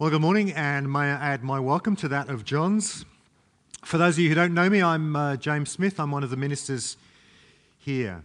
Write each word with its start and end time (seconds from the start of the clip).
Well, 0.00 0.10
good 0.10 0.20
morning, 0.20 0.52
and 0.52 0.92
may 0.92 1.10
I 1.10 1.32
add 1.32 1.42
my 1.42 1.58
welcome 1.58 1.96
to 1.96 2.06
that 2.06 2.28
of 2.28 2.44
John's. 2.44 3.04
For 3.84 3.98
those 3.98 4.14
of 4.14 4.20
you 4.20 4.28
who 4.28 4.36
don't 4.36 4.54
know 4.54 4.70
me, 4.70 4.80
I'm 4.80 5.16
uh, 5.16 5.34
James 5.34 5.72
Smith. 5.72 5.98
I'm 5.98 6.12
one 6.12 6.22
of 6.22 6.30
the 6.30 6.36
ministers 6.36 6.96
here. 7.78 8.22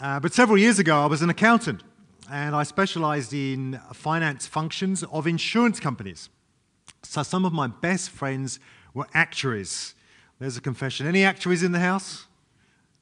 Uh, 0.00 0.20
but 0.20 0.32
several 0.32 0.56
years 0.56 0.78
ago, 0.78 1.02
I 1.02 1.04
was 1.04 1.20
an 1.20 1.28
accountant, 1.28 1.82
and 2.30 2.56
I 2.56 2.62
specialised 2.62 3.34
in 3.34 3.78
finance 3.92 4.46
functions 4.46 5.02
of 5.12 5.26
insurance 5.26 5.80
companies. 5.80 6.30
So 7.02 7.22
some 7.22 7.44
of 7.44 7.52
my 7.52 7.66
best 7.66 8.08
friends 8.08 8.58
were 8.94 9.06
actuaries. 9.12 9.94
There's 10.38 10.56
a 10.56 10.62
confession. 10.62 11.06
Any 11.06 11.24
actuaries 11.24 11.62
in 11.62 11.72
the 11.72 11.80
house? 11.80 12.26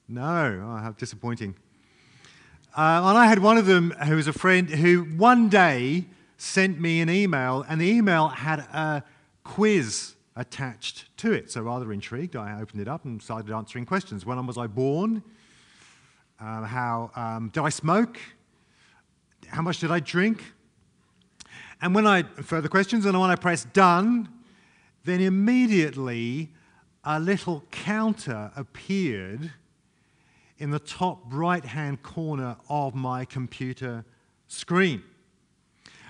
No, 0.09 0.61
oh, 0.65 0.77
how 0.81 0.91
disappointing. 0.91 1.55
Uh, 2.75 3.07
and 3.07 3.17
I 3.17 3.27
had 3.27 3.39
one 3.39 3.57
of 3.57 3.67
them 3.67 3.91
who 3.91 4.17
was 4.17 4.27
a 4.27 4.33
friend 4.33 4.69
who 4.69 5.05
one 5.15 5.47
day 5.47 6.07
sent 6.37 6.79
me 6.79 7.01
an 7.01 7.09
email, 7.09 7.65
and 7.67 7.79
the 7.79 7.89
email 7.89 8.27
had 8.27 8.59
a 8.59 9.03
quiz 9.43 10.15
attached 10.35 11.15
to 11.17 11.31
it. 11.31 11.51
So, 11.51 11.61
rather 11.61 11.93
intrigued, 11.93 12.35
I 12.35 12.59
opened 12.59 12.81
it 12.81 12.87
up 12.87 13.05
and 13.05 13.21
started 13.21 13.51
answering 13.51 13.85
questions. 13.85 14.25
When 14.25 14.45
was 14.45 14.57
I 14.57 14.67
born? 14.67 15.23
Uh, 16.39 16.63
how 16.63 17.11
um, 17.15 17.49
did 17.49 17.63
I 17.63 17.69
smoke? 17.69 18.19
How 19.47 19.61
much 19.61 19.79
did 19.79 19.91
I 19.91 19.99
drink? 19.99 20.43
And 21.81 21.95
when 21.95 22.07
I 22.07 22.23
further 22.23 22.67
questions, 22.67 23.05
and 23.05 23.19
when 23.19 23.29
I 23.29 23.35
pressed 23.35 23.71
done, 23.73 24.29
then 25.03 25.21
immediately 25.21 26.51
a 27.03 27.19
little 27.19 27.63
counter 27.71 28.51
appeared 28.55 29.51
in 30.57 30.71
the 30.71 30.79
top 30.79 31.21
right 31.27 31.63
hand 31.63 32.01
corner 32.01 32.57
of 32.69 32.95
my 32.95 33.25
computer 33.25 34.03
screen. 34.47 35.03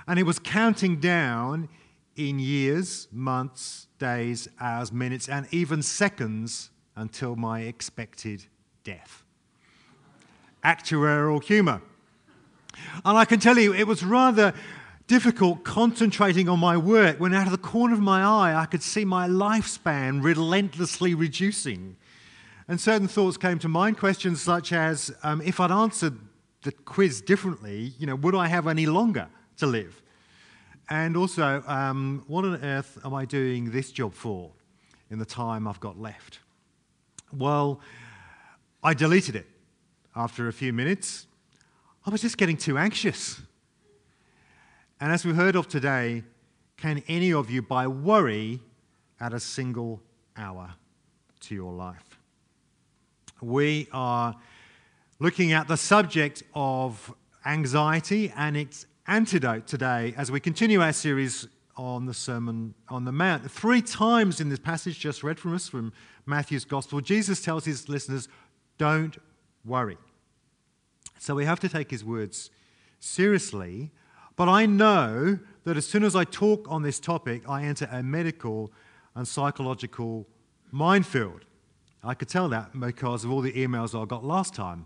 And 0.08 0.20
it 0.20 0.23
was 0.23 0.40
counting 0.40 1.00
down 1.00 1.70
in 2.16 2.40
years, 2.40 3.08
months, 3.12 3.88
days, 4.00 4.48
hours, 4.59 4.92
minutes, 4.92 5.28
and 5.28 5.47
even 5.52 5.81
seconds 5.81 6.70
until 6.95 7.36
my 7.36 7.62
expected 7.62 8.45
death. 8.84 9.23
Actuarial 10.64 11.44
humour. 11.44 11.81
And 13.03 13.17
I 13.17 13.25
can 13.25 13.39
tell 13.39 13.58
you, 13.58 13.73
it 13.73 13.88
was 13.88 14.03
rather 14.03 14.53
difficult 15.08 15.64
concentrating 15.64 16.50
on 16.50 16.59
my 16.59 16.75
work 16.75 17.19
when 17.19 17.34
out 17.34 17.45
of 17.45 17.52
the 17.52 17.58
corner 17.58 17.94
of 17.94 18.00
my 18.00 18.23
eye 18.23 18.59
I 18.59 18.66
could 18.66 18.81
see 18.81 19.06
my 19.06 19.28
lifespan 19.28 20.23
relentlessly 20.23 21.14
reducing. 21.14 21.95
And 22.67 22.81
certain 22.81 23.08
thoughts 23.08 23.38
came 23.38 23.59
to 23.59 23.67
mind, 23.67 23.97
questions 23.97 24.42
such 24.42 24.73
as 24.73 25.16
um, 25.22 25.42
if 25.42 25.59
I'd 25.59 25.72
answered 25.72 26.17
the 26.64 26.72
quiz 26.72 27.22
differently, 27.22 27.94
you 28.00 28.08
know, 28.08 28.16
would 28.16 28.34
I 28.34 28.47
have 28.47 28.67
any 28.67 28.88
longer 28.88 29.28
to 29.58 29.67
live? 29.67 30.02
And 30.89 31.17
also, 31.17 31.64
um, 31.66 32.23
what 32.28 32.45
on 32.45 32.64
earth 32.64 33.00
am 33.03 33.14
I 33.14 33.25
doing 33.25 33.72
this 33.72 33.92
job 33.92 34.14
for 34.14 34.52
in 35.09 35.20
the 35.20 35.25
time 35.25 35.67
I've 35.67 35.80
got 35.80 36.00
left? 36.00 36.39
Well, 37.34 37.80
I 38.84 38.94
deleted 38.94 39.36
it 39.36 39.47
after 40.16 40.47
a 40.47 40.53
few 40.53 40.72
minutes. 40.72 41.25
I 42.06 42.12
was 42.12 42.22
just 42.22 42.38
getting 42.38 42.56
too 42.56 42.78
anxious. 42.78 43.42
And 45.02 45.12
as 45.12 45.25
we 45.25 45.34
heard 45.34 45.56
of 45.56 45.67
today, 45.67 46.23
can 46.78 47.03
any 47.08 47.34
of 47.34 47.50
you, 47.50 47.62
by 47.62 47.88
worry, 47.88 48.62
add 49.19 49.34
a 49.34 49.40
single 49.40 50.02
hour 50.38 50.75
to 51.42 51.56
your 51.56 51.73
life? 51.73 52.19
We 53.42 53.88
are 53.92 54.36
looking 55.19 55.52
at 55.52 55.67
the 55.67 55.78
subject 55.78 56.44
of 56.53 57.14
anxiety 57.45 58.31
and 58.36 58.56
its 58.56 58.86
antidote 59.08 59.67
today 59.67 60.14
as 60.17 60.31
we 60.31 60.39
continue 60.39 60.81
our 60.81 60.94
series 60.94 61.48
on 61.78 62.06
the 62.06 62.14
Sermon 62.14 62.73
on 62.89 63.06
the 63.06 63.12
Mount. 63.12 63.50
Three 63.52 63.81
times 63.81 64.39
in 64.39 64.50
this 64.50 64.59
passage 64.59 65.00
just 65.00 65.23
read 65.23 65.39
from 65.39 65.53
us 65.53 65.67
from 65.67 65.94
Matthew's 66.25 66.66
Gospel, 66.66 67.02
Jesus 67.02 67.42
tells 67.42 67.66
his 67.66 67.89
listeners, 67.89 68.28
Don't 68.78 69.18
worry. 69.63 69.97
So 71.19 71.35
we 71.35 71.46
have 71.46 71.59
to 71.62 71.69
take 71.69 71.91
his 71.91 72.03
words 72.03 72.50
seriously 73.00 73.91
but 74.35 74.50
I 74.50 74.66
know 74.66 75.40
that 75.63 75.78
as 75.78 75.85
soon 75.85 76.03
as 76.03 76.16
I 76.16 76.25
talk 76.25 76.66
on 76.69 76.84
this 76.84 77.00
topic, 77.00 77.47
I 77.47 77.63
enter 77.63 77.88
a 77.91 78.03
medical 78.03 78.72
and 79.16 79.28
psychological 79.28 80.28
minefield. 80.72 81.46
I 82.03 82.13
could 82.13 82.28
tell 82.28 82.50
that 82.50 82.78
because 82.79 83.24
of 83.24 83.31
all 83.31 83.41
the 83.41 83.53
emails 83.53 84.00
I 84.00 84.06
got 84.06 84.24
last 84.24 84.53
time 84.53 84.85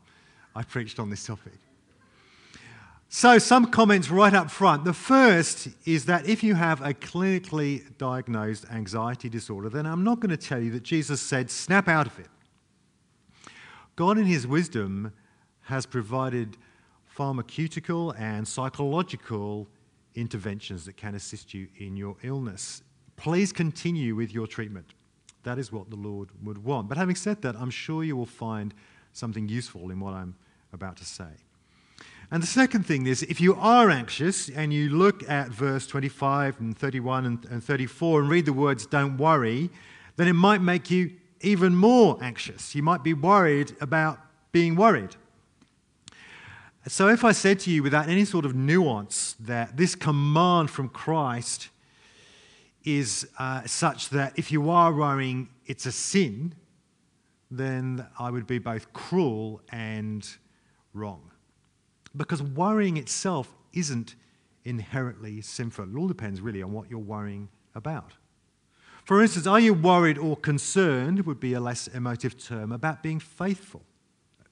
I 0.56 0.64
preached 0.64 1.00
on 1.00 1.10
this 1.10 1.26
topic. 1.26 1.60
So, 3.12 3.40
some 3.40 3.72
comments 3.72 4.12
right 4.12 4.36
up 4.36 4.52
front. 4.52 4.86
The 4.86 4.94
first 4.94 5.70
is 5.84 6.06
that 6.06 6.30
if 6.30 6.44
you 6.44 6.54
have 6.54 6.80
a 6.82 6.94
clinically 6.94 7.84
diagnosed 7.98 8.66
anxiety 8.72 9.30
disorder, 9.30 9.68
then 9.68 9.88
I'm 9.88 10.04
not 10.04 10.20
going 10.20 10.30
to 10.30 10.38
tell 10.38 10.62
you 10.62 10.70
that 10.74 10.84
Jesus 10.84 11.20
said, 11.20 11.50
snap 11.50 11.88
out 11.88 12.06
of 12.06 12.20
it. 12.20 12.28
God, 13.96 14.20
in 14.20 14.26
His 14.26 14.46
wisdom, 14.46 15.12
has 15.62 15.88
provided 15.88 16.56
pharmaceutical 17.08 18.12
and 18.12 18.48
psychological 18.48 19.68
interventions 20.14 20.86
that 20.86 20.96
can 20.96 21.16
assist 21.16 21.52
you 21.52 21.68
in 21.80 21.98
your 21.98 22.16
illness. 22.22 22.84
Please 23.16 23.52
continue 23.52 24.14
with 24.14 24.32
your 24.32 24.46
treatment. 24.46 24.94
That 25.42 25.58
is 25.58 25.72
what 25.72 25.90
the 25.90 25.96
Lord 25.96 26.30
would 26.44 26.64
want. 26.64 26.88
But 26.88 27.00
having 27.00 27.16
said 27.16 27.42
that, 27.42 27.56
I'm 27.56 27.72
sure 27.72 28.04
you 28.04 28.16
will 28.16 28.28
find 28.28 28.72
something 29.14 29.50
useful 29.50 29.90
in 29.90 30.00
what 30.00 30.14
I'm 30.14 30.36
about 30.72 30.98
to 30.98 31.06
say. 31.06 31.32
And 32.32 32.44
the 32.44 32.48
second 32.48 32.86
thing 32.86 33.08
is 33.08 33.24
if 33.24 33.42
you 33.42 33.56
are 33.56 33.90
anxious 33.90 34.50
and 34.50 34.72
you 34.72 34.90
look 34.90 35.28
at 35.28 35.50
verse 35.50 35.88
25 35.88 36.60
and 36.60 36.78
31 36.78 37.26
and, 37.26 37.46
and 37.46 37.64
34 37.64 38.22
and 38.22 38.30
read 38.30 38.46
the 38.46 38.54
words, 38.54 38.86
don't 38.86 39.18
worry, 39.18 39.72
then 40.16 40.28
it 40.28 40.34
might 40.34 40.62
make 40.62 40.92
you 40.92 41.12
even 41.42 41.76
more 41.76 42.18
anxious. 42.22 42.76
You 42.76 42.84
might 42.84 43.04
be 43.04 43.14
worried 43.14 43.76
about 43.82 44.20
being 44.52 44.76
worried. 44.76 45.16
So, 46.88 47.08
if 47.08 47.24
I 47.24 47.34
said 47.34 47.60
to 47.62 47.72
you 47.72 47.84
without 47.84 48.10
any 48.10 48.26
sort 48.26 48.46
of 48.46 48.56
nuance 48.56 49.36
that 49.42 49.78
this 49.78 49.96
command 49.96 50.72
from 50.72 50.90
Christ 50.90 51.70
is 52.84 53.28
uh, 53.38 53.64
such 53.66 54.10
that 54.10 54.34
if 54.38 54.52
you 54.52 54.70
are 54.70 54.94
worrying, 54.94 55.50
it's 55.66 55.86
a 55.86 55.92
sin, 55.92 56.56
then 57.52 58.08
I 58.18 58.32
would 58.32 58.48
be 58.48 58.60
both 58.60 58.92
cruel 58.94 59.62
and 59.72 60.28
wrong. 60.94 61.29
Because 62.16 62.42
worrying 62.42 62.98
itself 62.98 63.56
isn't 63.74 64.16
inherently 64.66 65.42
sinful. 65.42 65.86
It 65.86 65.98
all 65.98 66.08
depends 66.08 66.42
really 66.42 66.62
on 66.62 66.72
what 66.72 66.90
you're 66.90 67.00
worrying 67.00 67.50
about. 67.76 68.14
For 69.06 69.22
instance, 69.22 69.48
are 69.48 69.60
you 69.60 69.74
worried 69.74 70.18
or 70.18 70.36
concerned, 70.36 71.26
would 71.26 71.40
be 71.40 71.54
a 71.54 71.60
less 71.60 71.88
emotive 71.88 72.38
term, 72.38 72.72
about 72.72 73.02
being 73.02 73.20
faithful, 73.20 73.84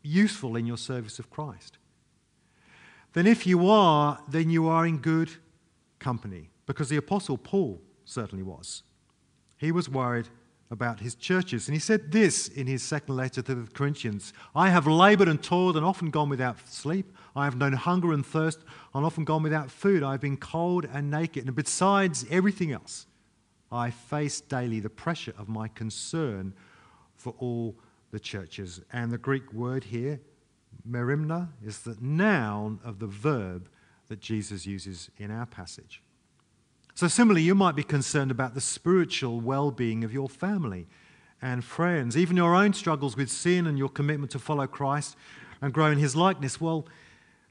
useful 0.02 0.56
in 0.56 0.66
your 0.66 0.78
service 0.78 1.20
of 1.20 1.30
Christ? 1.30 1.78
then 3.18 3.26
if 3.26 3.48
you 3.48 3.68
are, 3.68 4.20
then 4.30 4.48
you 4.50 4.68
are 4.68 4.86
in 4.86 5.00
good 5.00 5.32
company. 5.98 6.52
Because 6.68 6.90
the 6.90 6.98
Apostle 6.98 7.36
Paul 7.36 7.82
certainly 8.06 8.44
was. 8.44 8.84
He 9.58 9.72
was 9.72 9.90
worried 9.90 10.30
about 10.70 11.00
his 11.00 11.16
churches. 11.16 11.68
And 11.68 11.76
he 11.76 11.80
said 11.80 12.12
this 12.12 12.48
in 12.48 12.68
his 12.68 12.84
second 12.84 13.16
letter 13.16 13.42
to 13.42 13.56
the 13.56 13.72
Corinthians 13.72 14.34
I 14.56 14.70
have 14.70 14.88
labored 14.88 15.28
and 15.28 15.42
toiled 15.42 15.78
and 15.78 15.86
often 15.86 16.10
gone 16.10 16.30
without 16.30 16.68
sleep. 16.68 17.14
I 17.36 17.46
have 17.46 17.56
known 17.56 17.74
hunger 17.74 18.12
and 18.12 18.26
thirst 18.26 18.60
and 18.94 19.06
often 19.06 19.24
gone 19.24 19.44
without 19.44 19.72
food. 19.72 20.04
I 20.04 20.12
have 20.12 20.22
been 20.22 20.38
cold 20.38 20.86
and 20.92 21.10
naked. 21.10 21.46
And 21.46 21.56
besides 21.56 22.26
everything 22.30 22.72
else, 22.72 23.06
I 23.72 23.92
face 23.92 24.42
daily 24.42 24.80
the 24.80 24.90
pressure 24.90 25.34
of 25.38 25.48
my 25.48 25.68
concern 25.68 26.54
for 27.16 27.34
all 27.40 27.76
the 28.12 28.20
churches. 28.20 28.82
And 28.92 29.12
the 29.12 29.18
Greek 29.18 29.54
word 29.54 29.86
here 29.86 30.20
merimna 30.90 31.50
is 31.66 31.80
the 31.80 31.98
noun 32.00 32.80
of 32.84 33.00
the 33.00 33.08
verb 33.08 33.70
that 34.08 34.20
Jesus 34.20 34.66
uses 34.66 35.10
in 35.18 35.32
our 35.32 35.46
passage. 35.46 36.02
So, 36.98 37.08
similarly, 37.08 37.44
you 37.44 37.54
might 37.54 37.76
be 37.76 37.84
concerned 37.84 38.32
about 38.32 38.56
the 38.56 38.60
spiritual 38.60 39.40
well 39.40 39.70
being 39.70 40.04
of 40.04 40.12
your 40.12 40.28
family 40.28 40.88
and 41.44 41.64
friends, 41.64 42.18
even 42.18 42.36
your 42.36 42.56
own 42.56 42.74
struggles 42.74 43.16
with 43.16 43.30
sin 43.30 43.68
and 43.68 43.78
your 43.78 43.90
commitment 43.90 44.32
to 44.32 44.40
follow 44.40 44.66
Christ 44.66 45.16
and 45.62 45.72
grow 45.72 45.92
in 45.92 46.00
his 46.00 46.16
likeness. 46.16 46.60
Well, 46.60 46.88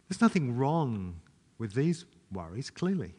there's 0.09 0.21
nothing 0.21 0.57
wrong 0.57 1.21
with 1.59 1.75
these 1.75 2.07
worries, 2.33 2.71
clearly. 2.71 3.15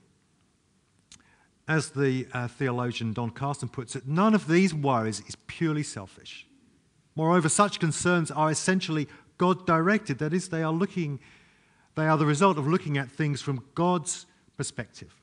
As 1.65 1.91
the 1.91 2.27
uh, 2.33 2.50
theologian 2.50 3.13
Don 3.13 3.29
Carson 3.29 3.69
puts 3.69 3.95
it, 3.95 4.06
none 4.06 4.35
of 4.35 4.50
these 4.50 4.74
worries 4.74 5.21
is 5.29 5.38
purely 5.47 5.83
selfish. 5.83 6.45
Moreover, 7.15 7.47
such 7.47 7.79
concerns 7.79 8.31
are 8.31 8.51
essentially 8.51 9.07
God 9.38 9.65
directed. 9.65 10.19
That 10.19 10.33
is, 10.33 10.50
they 10.50 10.62
are 10.62 10.74
looking, 10.74 11.21
they 11.95 12.06
are 12.06 12.18
the 12.18 12.25
result 12.25 12.57
of 12.57 12.68
looking 12.68 12.97
at 12.97 13.09
things 13.09 13.41
from 13.41 13.63
God's 13.75 14.25
perspective 14.57 15.16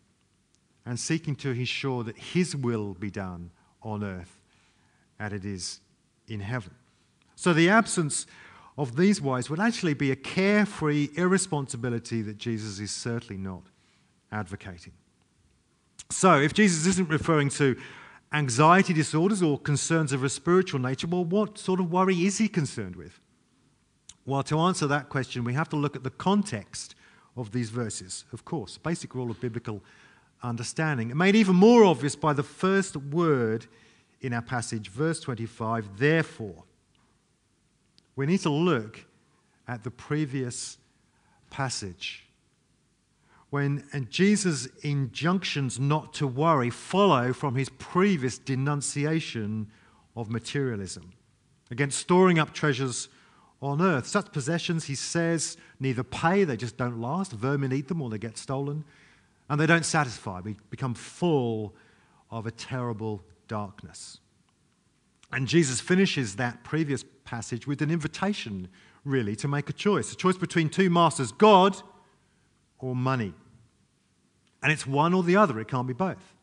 and 0.87 0.99
seeking 0.99 1.35
to 1.37 1.51
ensure 1.51 2.05
that 2.05 2.17
His 2.17 2.55
will 2.55 2.95
be 2.95 3.11
done 3.11 3.51
on 3.83 4.05
earth 4.05 4.41
as 5.19 5.33
it 5.33 5.45
is 5.45 5.81
in 6.29 6.41
heaven. 6.41 6.75
So 7.37 7.53
the 7.53 7.69
absence 7.69 8.27
of 8.77 8.97
these 8.97 9.21
worries 9.21 9.49
would 9.51 9.61
actually 9.61 9.95
be 9.95 10.11
a 10.11 10.17
carefree 10.17 11.09
irresponsibility 11.17 12.23
that 12.23 12.39
Jesus 12.39 12.81
is 12.81 12.91
certainly 12.91 13.41
not 13.41 13.63
advocating. 14.33 14.93
So, 16.11 16.41
if 16.41 16.53
Jesus 16.53 16.87
isn't 16.87 17.09
referring 17.09 17.49
to 17.51 17.77
anxiety 18.33 18.93
disorders 18.93 19.43
or 19.43 19.59
concerns 19.59 20.13
of 20.13 20.25
a 20.25 20.29
spiritual 20.29 20.81
nature, 20.81 21.07
well, 21.07 21.25
what 21.25 21.57
sort 21.57 21.81
of 21.81 21.91
worry 21.91 22.27
is 22.27 22.39
he 22.39 22.49
concerned 22.49 22.97
with? 22.97 23.21
Well, 24.27 24.43
to 24.45 24.59
answer 24.59 24.87
that 24.87 25.09
question, 25.09 25.45
we 25.45 25.55
have 25.55 25.69
to 25.71 25.77
look 25.77 25.97
at 25.97 26.03
the 26.03 26.11
context 26.11 26.95
of 27.37 27.53
these 27.53 27.71
verses, 27.71 28.25
of 28.33 28.45
course, 28.45 28.79
basic 28.79 29.15
rule 29.15 29.31
of 29.31 29.41
biblical 29.41 29.83
understanding. 30.45 31.17
Made 31.17 31.35
even 31.35 31.57
more 31.57 31.85
obvious 31.85 32.15
by 32.15 32.33
the 32.33 32.43
first 32.43 32.97
word 32.97 33.67
in 34.21 34.33
our 34.33 34.43
passage, 34.43 34.89
verse 34.89 35.19
25, 35.21 35.99
therefore. 35.99 36.65
We 38.15 38.27
need 38.27 38.41
to 38.41 38.51
look 38.51 39.05
at 39.67 39.83
the 39.83 39.91
previous 39.91 40.79
passage. 41.51 42.25
When 43.51 43.85
Jesus' 44.11 44.67
injunctions 44.83 45.79
not 45.81 46.15
to 46.15 46.27
worry 46.27 46.71
follow 46.71 47.33
from 47.33 47.55
his 47.55 47.69
previous 47.69 48.39
denunciation 48.39 49.69
of 50.17 50.31
materialism 50.31 51.13
against 51.71 51.99
storing 51.99 52.39
up 52.39 52.53
treasures 52.53 53.09
on 53.63 53.81
earth. 53.81 54.07
Such 54.07 54.31
possessions, 54.33 54.85
he 54.85 54.95
says, 54.95 55.57
neither 55.81 56.03
pay, 56.03 56.45
they 56.45 56.57
just 56.57 56.77
don't 56.77 57.01
last. 57.01 57.33
Vermin 57.33 57.73
eat 57.73 57.89
them 57.89 58.03
or 58.03 58.11
they 58.11 58.19
get 58.19 58.37
stolen. 58.37 58.85
And 59.49 59.61
they 59.61 59.67
don't 59.67 59.85
satisfy. 59.85 60.41
We 60.41 60.57
become 60.71 60.95
full 60.95 61.75
of 62.31 62.47
a 62.47 62.51
terrible 62.51 63.23
darkness. 63.49 64.21
And 65.33 65.49
Jesus 65.49 65.81
finishes 65.81 66.37
that 66.37 66.65
previous 66.65 67.05
passage 67.25 67.67
with 67.67 67.83
an 67.83 67.91
invitation, 67.91 68.69
really, 69.05 69.37
to 69.37 69.49
make 69.49 69.69
a 69.69 69.73
choice 69.73 70.13
a 70.13 70.17
choice 70.17 70.37
between 70.37 70.69
two 70.69 70.89
masters 70.91 71.33
God 71.33 71.77
or 72.79 72.95
money. 72.95 73.35
And 74.63 74.73
it's 74.73 74.87
one 74.87 75.13
or 75.13 75.23
the 75.23 75.37
other, 75.37 75.61
it 75.61 75.69
can't 75.69 75.87
be 75.87 75.93
both. 75.93 76.35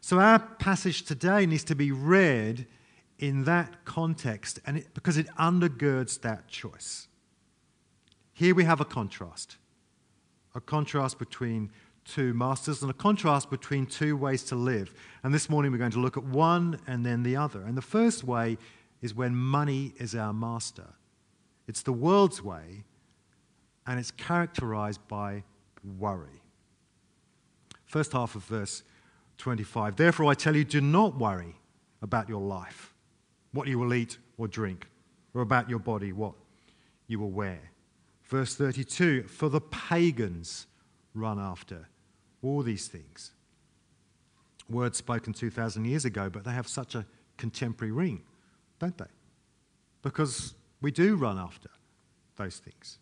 So 0.00 0.18
our 0.18 0.38
passage 0.38 1.02
today 1.02 1.46
needs 1.46 1.64
to 1.64 1.74
be 1.74 1.92
read 1.92 2.66
in 3.18 3.44
that 3.44 3.84
context 3.84 4.58
and 4.66 4.78
it, 4.78 4.94
because 4.94 5.16
it 5.16 5.28
undergirds 5.38 6.20
that 6.22 6.48
choice. 6.48 7.06
Here 8.32 8.54
we 8.54 8.64
have 8.64 8.80
a 8.80 8.84
contrast 8.84 9.56
a 10.54 10.60
contrast 10.60 11.18
between 11.18 11.70
two 12.04 12.34
masters 12.34 12.82
and 12.82 12.90
a 12.90 12.94
contrast 12.94 13.50
between 13.50 13.86
two 13.86 14.16
ways 14.16 14.42
to 14.44 14.56
live. 14.56 14.92
And 15.22 15.32
this 15.32 15.48
morning 15.48 15.72
we're 15.72 15.78
going 15.78 15.92
to 15.92 16.00
look 16.00 16.16
at 16.16 16.24
one 16.24 16.80
and 16.86 17.06
then 17.06 17.22
the 17.22 17.36
other. 17.36 17.62
And 17.62 17.76
the 17.76 17.82
first 17.82 18.24
way 18.24 18.58
is 19.00 19.14
when 19.14 19.34
money 19.34 19.94
is 19.98 20.14
our 20.14 20.32
master, 20.32 20.88
it's 21.66 21.82
the 21.82 21.92
world's 21.92 22.42
way, 22.42 22.84
and 23.86 23.98
it's 23.98 24.10
characterized 24.10 25.00
by 25.08 25.44
worry. 25.98 26.42
First 27.84 28.12
half 28.12 28.34
of 28.34 28.44
verse 28.44 28.82
25 29.38 29.96
Therefore 29.96 30.26
I 30.26 30.34
tell 30.34 30.56
you, 30.56 30.64
do 30.64 30.80
not 30.80 31.18
worry 31.18 31.56
about 32.00 32.28
your 32.28 32.40
life 32.40 32.92
what 33.52 33.68
you 33.68 33.78
will 33.78 33.94
eat 33.94 34.18
or 34.38 34.48
drink, 34.48 34.88
or 35.34 35.42
about 35.42 35.68
your 35.68 35.78
body, 35.78 36.12
what 36.12 36.32
you 37.06 37.18
will 37.18 37.30
wear. 37.30 37.71
Verse 38.32 38.54
32 38.54 39.24
For 39.24 39.50
the 39.50 39.60
pagans 39.60 40.66
run 41.14 41.38
after 41.38 41.90
all 42.40 42.62
these 42.62 42.88
things. 42.88 43.32
Words 44.70 44.96
spoken 44.96 45.34
2,000 45.34 45.84
years 45.84 46.06
ago, 46.06 46.30
but 46.30 46.42
they 46.42 46.52
have 46.52 46.66
such 46.66 46.94
a 46.94 47.04
contemporary 47.36 47.92
ring, 47.92 48.22
don't 48.78 48.96
they? 48.96 49.10
Because 50.00 50.54
we 50.80 50.90
do 50.90 51.14
run 51.14 51.38
after 51.38 51.68
those 52.36 52.56
things. 52.56 52.96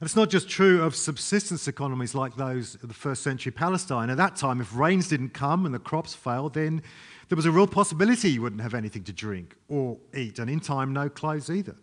And 0.00 0.08
it's 0.08 0.16
not 0.16 0.28
just 0.28 0.48
true 0.48 0.82
of 0.82 0.96
subsistence 0.96 1.68
economies 1.68 2.12
like 2.12 2.34
those 2.34 2.74
of 2.82 2.88
the 2.88 2.94
first 2.94 3.22
century 3.22 3.52
Palestine. 3.52 4.10
At 4.10 4.16
that 4.16 4.34
time, 4.34 4.60
if 4.60 4.76
rains 4.76 5.06
didn't 5.06 5.34
come 5.34 5.66
and 5.66 5.72
the 5.72 5.78
crops 5.78 6.14
failed, 6.14 6.54
then 6.54 6.82
there 7.28 7.36
was 7.36 7.46
a 7.46 7.52
real 7.52 7.68
possibility 7.68 8.30
you 8.30 8.42
wouldn't 8.42 8.62
have 8.62 8.74
anything 8.74 9.04
to 9.04 9.12
drink 9.12 9.54
or 9.68 9.98
eat, 10.16 10.40
and 10.40 10.50
in 10.50 10.58
time, 10.58 10.92
no 10.92 11.08
clothes 11.08 11.48
either. 11.48 11.76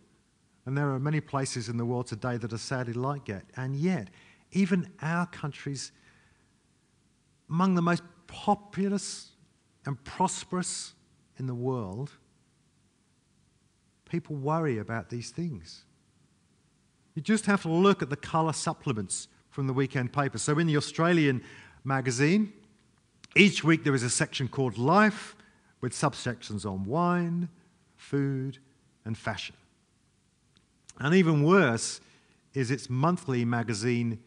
And 0.65 0.77
there 0.77 0.89
are 0.92 1.00
many 1.00 1.19
places 1.19 1.68
in 1.68 1.77
the 1.77 1.86
world 1.86 2.07
today 2.07 2.38
that 2.38 2.54
are 2.54 2.57
sadly 2.57 2.94
like 2.94 3.25
that. 3.25 3.44
And 3.57 3.75
yet, 3.75 4.10
even 4.51 4.89
our 5.01 5.25
countries, 5.25 5.92
among 7.50 7.75
the 7.75 7.81
most 7.81 8.04
populous 8.27 9.31
and 9.86 10.01
prosperous 10.04 10.94
in 11.38 11.48
the 11.48 11.56
world, 11.56 12.12
people 14.06 14.36
worry 14.36 14.77
about 14.77 15.10
these 15.10 15.31
things. 15.31 15.83
You 17.15 17.21
just 17.21 17.45
have 17.45 17.63
to 17.63 17.69
look 17.69 18.01
at 18.01 18.10
the 18.10 18.15
colour 18.15 18.54
supplements 18.54 19.27
from 19.50 19.68
the 19.68 19.74
weekend 19.74 20.13
paper. 20.13 20.38
So, 20.38 20.57
in 20.57 20.68
the 20.68 20.77
Australian 20.77 21.44
magazine, 21.83 22.54
each 23.36 23.63
week 23.63 23.83
there 23.83 23.94
is 23.94 24.04
a 24.04 24.10
section 24.10 24.48
called 24.48 24.77
Life 24.77 25.36
with 25.81 25.92
subsections 25.92 26.65
on 26.65 26.86
wine, 26.86 27.50
food, 27.98 28.60
and 29.06 29.18
fashion. 29.18 29.56
And 30.99 31.15
even 31.15 31.43
worse 31.43 32.01
is 32.53 32.71
its 32.71 32.89
monthly 32.89 33.45
magazine, 33.45 34.19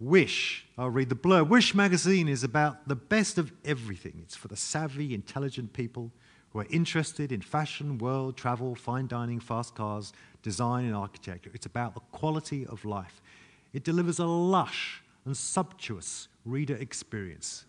Wish. 0.00 0.66
I'll 0.76 0.90
read 0.90 1.08
the 1.08 1.14
blur. 1.14 1.44
Wish 1.44 1.74
magazine 1.74 2.28
is 2.28 2.42
about 2.42 2.88
the 2.88 2.96
best 2.96 3.38
of 3.38 3.52
everything. 3.64 4.18
It's 4.22 4.36
for 4.36 4.48
the 4.48 4.56
savvy, 4.56 5.14
intelligent 5.14 5.72
people 5.72 6.10
who 6.50 6.58
are 6.60 6.66
interested 6.68 7.32
in 7.32 7.40
fashion, 7.40 7.98
world, 7.98 8.36
travel, 8.36 8.74
fine 8.74 9.06
dining, 9.06 9.40
fast 9.40 9.74
cars, 9.74 10.12
design, 10.42 10.84
and 10.84 10.94
architecture. 10.94 11.50
It's 11.54 11.66
about 11.66 11.94
the 11.94 12.00
quality 12.12 12.66
of 12.66 12.84
life. 12.84 13.22
It 13.72 13.84
delivers 13.84 14.18
a 14.18 14.26
lush 14.26 15.02
and 15.24 15.36
sumptuous 15.36 16.28
reader 16.44 16.76
experience 16.76 17.64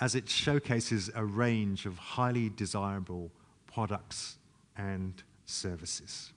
as 0.00 0.14
it 0.14 0.28
showcases 0.28 1.10
a 1.14 1.24
range 1.24 1.86
of 1.86 1.98
highly 1.98 2.48
desirable 2.50 3.30
products 3.66 4.38
and 4.76 5.22
services. 5.44 6.32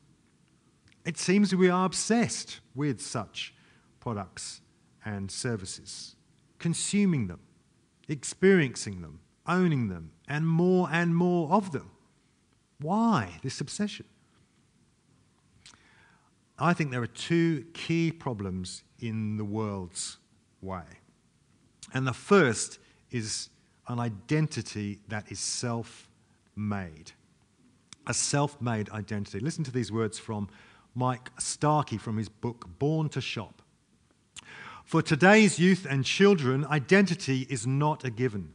It 1.05 1.17
seems 1.17 1.55
we 1.55 1.69
are 1.69 1.85
obsessed 1.85 2.59
with 2.75 3.01
such 3.01 3.53
products 3.99 4.61
and 5.03 5.31
services, 5.31 6.15
consuming 6.59 7.27
them, 7.27 7.39
experiencing 8.07 9.01
them, 9.01 9.19
owning 9.47 9.87
them, 9.87 10.11
and 10.27 10.47
more 10.47 10.89
and 10.91 11.15
more 11.15 11.51
of 11.51 11.71
them. 11.71 11.91
Why 12.79 13.39
this 13.41 13.61
obsession? 13.61 14.05
I 16.59 16.73
think 16.73 16.91
there 16.91 17.01
are 17.01 17.07
two 17.07 17.65
key 17.73 18.11
problems 18.11 18.83
in 18.99 19.37
the 19.37 19.45
world's 19.45 20.17
way. 20.61 20.83
And 21.93 22.05
the 22.05 22.13
first 22.13 22.77
is 23.09 23.49
an 23.87 23.99
identity 23.99 24.99
that 25.07 25.31
is 25.31 25.39
self 25.39 26.07
made. 26.55 27.11
A 28.05 28.13
self 28.13 28.61
made 28.61 28.89
identity. 28.91 29.39
Listen 29.39 29.63
to 29.63 29.71
these 29.71 29.91
words 29.91 30.19
from 30.19 30.49
Mike 30.93 31.29
Starkey 31.39 31.97
from 31.97 32.17
his 32.17 32.29
book 32.29 32.67
Born 32.79 33.09
to 33.09 33.21
Shop. 33.21 33.61
For 34.83 35.01
today's 35.01 35.57
youth 35.57 35.87
and 35.89 36.03
children, 36.03 36.65
identity 36.65 37.47
is 37.49 37.65
not 37.65 38.03
a 38.03 38.09
given. 38.09 38.53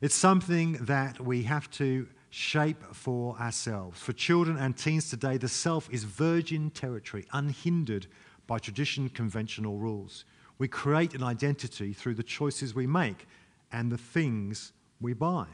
It's 0.00 0.14
something 0.14 0.74
that 0.84 1.20
we 1.20 1.42
have 1.42 1.70
to 1.72 2.08
shape 2.30 2.82
for 2.94 3.36
ourselves. 3.38 4.00
For 4.00 4.12
children 4.12 4.56
and 4.56 4.76
teens 4.76 5.10
today, 5.10 5.36
the 5.36 5.48
self 5.48 5.88
is 5.90 6.04
virgin 6.04 6.70
territory, 6.70 7.26
unhindered 7.32 8.06
by 8.46 8.58
tradition, 8.58 9.08
conventional 9.08 9.76
rules. 9.76 10.24
We 10.56 10.68
create 10.68 11.14
an 11.14 11.22
identity 11.22 11.92
through 11.92 12.14
the 12.14 12.22
choices 12.22 12.74
we 12.74 12.86
make 12.86 13.26
and 13.70 13.92
the 13.92 13.98
things 13.98 14.72
we 15.00 15.12
buy. 15.12 15.46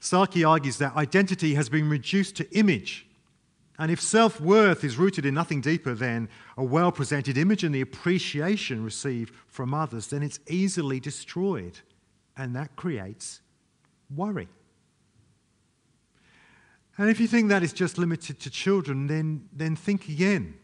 Starkey 0.00 0.44
argues 0.44 0.78
that 0.78 0.96
identity 0.96 1.54
has 1.54 1.68
been 1.68 1.88
reduced 1.88 2.36
to 2.36 2.50
image. 2.56 3.06
And 3.78 3.90
if 3.90 4.00
self 4.00 4.40
worth 4.40 4.84
is 4.84 4.96
rooted 4.98 5.24
in 5.24 5.34
nothing 5.34 5.60
deeper 5.60 5.94
than 5.94 6.28
a 6.56 6.64
well 6.64 6.92
presented 6.92 7.38
image 7.38 7.64
and 7.64 7.74
the 7.74 7.80
appreciation 7.80 8.84
received 8.84 9.34
from 9.46 9.72
others, 9.72 10.08
then 10.08 10.22
it's 10.22 10.40
easily 10.48 11.00
destroyed. 11.00 11.80
And 12.36 12.54
that 12.54 12.76
creates 12.76 13.40
worry. 14.14 14.48
And 16.98 17.08
if 17.08 17.18
you 17.18 17.26
think 17.26 17.48
that 17.48 17.62
is 17.62 17.72
just 17.72 17.96
limited 17.96 18.38
to 18.40 18.50
children, 18.50 19.06
then, 19.06 19.48
then 19.52 19.76
think 19.76 20.08
again. 20.08 20.54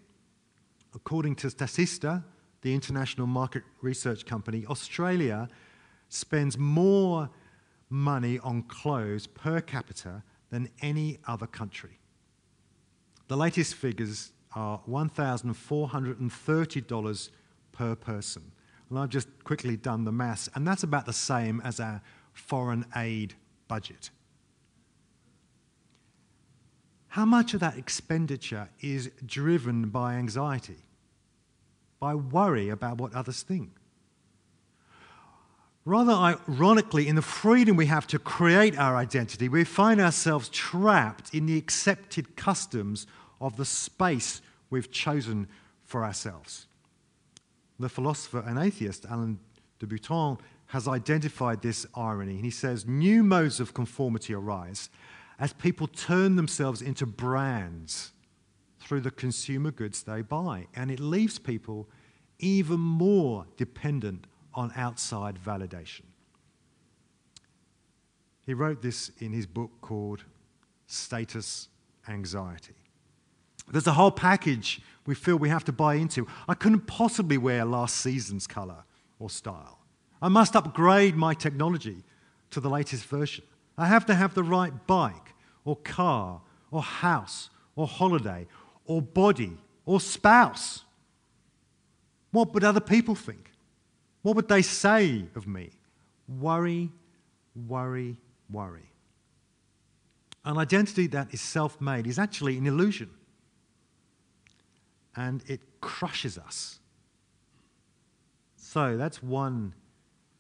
According 0.95 1.37
to 1.37 1.47
Statista, 1.49 2.23
the 2.63 2.75
international 2.75 3.27
market 3.27 3.63
research 3.81 4.27
company, 4.27 4.67
Australia 4.67 5.49
spends 6.09 6.59
more 6.59 7.31
money 7.89 8.39
on 8.41 8.63
clothes 8.63 9.27
per 9.27 9.61
capita 9.61 10.23
than 10.51 10.69
any 10.83 11.19
other 11.27 11.47
country. 11.47 11.99
The 13.29 13.37
latest 13.37 13.75
figures 13.75 14.33
are 14.55 14.81
$1,430 14.89 17.31
per 17.73 17.95
person. 17.95 18.53
And 18.89 18.99
I've 18.99 19.11
just 19.11 19.29
quickly 19.45 19.77
done 19.77 20.05
the 20.05 20.13
maths, 20.13 20.49
and 20.55 20.67
that's 20.67 20.83
about 20.83 21.05
the 21.05 21.13
same 21.13 21.61
as 21.61 21.79
our 21.79 22.01
foreign 22.33 22.87
aid 22.97 23.35
budget. 23.69 24.09
How 27.09 27.27
much 27.27 27.53
of 27.53 27.61
that 27.61 27.77
expenditure 27.77 28.71
is 28.81 29.11
driven 29.25 29.91
by 29.91 30.15
anxiety, 30.15 30.87
by 32.01 32.15
worry 32.15 32.71
about 32.71 32.99
what 32.99 33.15
others 33.15 33.43
think? 33.43 33.73
Rather 35.85 36.13
ironically, 36.13 37.07
in 37.09 37.17
the 37.17 37.23
freedom 37.23 37.77
we 37.77 37.87
have 37.87 38.07
to 38.09 38.19
create 38.19 38.79
our 38.79 38.95
identity, 38.95 39.49
we 39.49 39.65
find 39.65 40.01
ourselves 40.01 40.51
trapped 40.51 41.35
in 41.35 41.47
the 41.47 41.57
accepted 41.57 42.37
customs 42.37 43.07
of 43.41 43.57
the 43.57 43.65
space 43.65 44.41
we've 44.71 44.91
chosen 44.91 45.49
for 45.85 46.05
ourselves. 46.05 46.67
The 47.79 47.89
philosopher 47.89 48.43
and 48.47 48.59
atheist 48.59 49.05
Alain 49.09 49.39
de 49.79 49.87
Botton 49.87 50.39
has 50.67 50.87
identified 50.87 51.63
this 51.63 51.87
irony. 51.95 52.35
And 52.35 52.45
he 52.45 52.51
says 52.51 52.87
new 52.87 53.23
modes 53.23 53.61
of 53.61 53.75
conformity 53.75 54.35
arise 54.35 54.91
as 55.39 55.53
people 55.53 55.87
turn 55.87 56.37
themselves 56.37 56.83
into 56.83 57.07
brands 57.07 58.13
through 58.81 59.01
the 59.01 59.11
consumer 59.11 59.71
goods 59.71 60.03
they 60.03 60.23
buy. 60.23 60.67
And 60.75 60.91
it 60.91 61.01
leaves 61.01 61.39
people 61.39 61.89
even 62.39 62.81
more 62.81 63.47
dependent 63.57 64.27
on 64.55 64.73
outside 64.77 65.39
validation. 65.43 66.03
He 68.45 68.55
wrote 68.55 68.83
this 68.83 69.11
in 69.19 69.33
his 69.33 69.47
book 69.47 69.71
called 69.81 70.25
Status 70.87 71.69
Anxiety. 72.09 72.75
There's 73.71 73.87
a 73.87 73.93
whole 73.93 74.11
package 74.11 74.81
we 75.07 75.15
feel 75.15 75.37
we 75.37 75.49
have 75.49 75.65
to 75.65 75.73
buy 75.73 75.95
into. 75.95 76.27
I 76.49 76.55
couldn't 76.55 76.87
possibly 76.87 77.39
wear 77.39 77.65
last 77.65 77.97
season's 77.97 78.47
colour 78.47 78.85
or 79.19 79.31
style. 79.31 79.79
I 80.21 80.29
must 80.29 80.57
upgrade 80.57 81.17
my 81.17 81.35
technology 81.35 82.05
to 82.51 82.61
the 82.61 82.69
latest 82.71 83.05
version. 83.05 83.45
I 83.77 83.87
have 83.87 84.07
to 84.07 84.15
have 84.15 84.35
the 84.35 84.43
right 84.43 84.73
bike 84.87 85.35
or 85.65 85.77
car 85.77 86.41
or 86.71 86.83
house 86.83 87.51
or 87.77 87.87
holiday 87.87 88.47
or 88.85 89.01
body 89.01 89.57
or 89.87 90.01
spouse. 90.01 90.85
What 92.33 92.53
would 92.55 92.65
other 92.65 92.81
people 92.81 93.15
think? 93.15 93.53
What 94.23 94.37
would 94.37 94.49
they 94.49 94.63
say 94.63 95.25
of 95.35 95.47
me? 95.47 95.71
Worry, 96.29 96.91
worry, 97.67 98.19
worry. 98.51 98.91
An 100.45 100.59
identity 100.59 101.07
that 101.09 101.33
is 101.33 101.41
self 101.41 101.81
made 101.81 102.07
is 102.07 102.19
actually 102.19 102.59
an 102.59 102.67
illusion. 102.67 103.11
And 105.19 105.43
it 105.49 105.61
crushes 105.81 106.39
us. 106.39 106.79
So 108.57 108.97
that's 108.97 109.21
one 109.21 109.75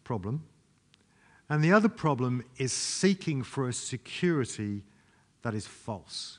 problem. 0.04 0.44
And 1.48 1.64
the 1.64 1.72
other 1.72 1.88
problem 1.88 2.44
is 2.58 2.72
seeking 2.72 3.42
for 3.42 3.68
a 3.68 3.72
security 3.72 4.84
that 5.42 5.52
is 5.52 5.66
false. 5.66 6.38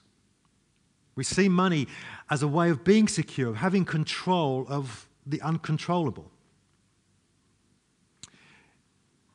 We 1.15 1.25
see 1.25 1.50
money 1.50 1.88
as 2.29 2.41
a 2.41 2.48
way 2.48 2.69
of 2.69 2.86
being 2.86 3.10
secure, 3.10 3.50
of 3.50 3.58
having 3.58 3.84
control 3.84 4.65
of 4.69 5.10
the 5.25 5.41
uncontrollable. 5.41 6.31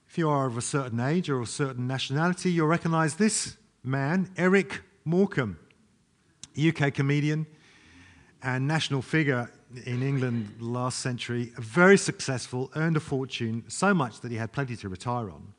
If 0.08 0.16
you 0.16 0.30
are 0.30 0.46
of 0.46 0.56
a 0.56 0.62
certain 0.62 0.98
age 0.98 1.28
or 1.28 1.42
a 1.42 1.46
certain 1.46 1.86
nationality, 1.86 2.52
you'll 2.52 2.68
recognize 2.68 3.16
this 3.16 3.58
man, 3.82 4.30
Eric 4.38 4.80
Morecambe, 5.04 5.58
UK 6.56 6.94
comedian 6.94 7.46
and 8.44 8.68
national 8.68 9.00
figure 9.00 9.50
in 9.86 10.02
England 10.02 10.54
last 10.60 10.98
century, 10.98 11.50
very 11.56 11.96
successful, 11.96 12.70
earned 12.76 12.96
a 12.96 13.00
fortune, 13.00 13.64
so 13.68 13.94
much 13.94 14.20
that 14.20 14.30
he 14.30 14.36
had 14.36 14.52
plenty 14.52 14.76
to 14.76 14.88
retire 14.88 15.30
on. 15.30 15.54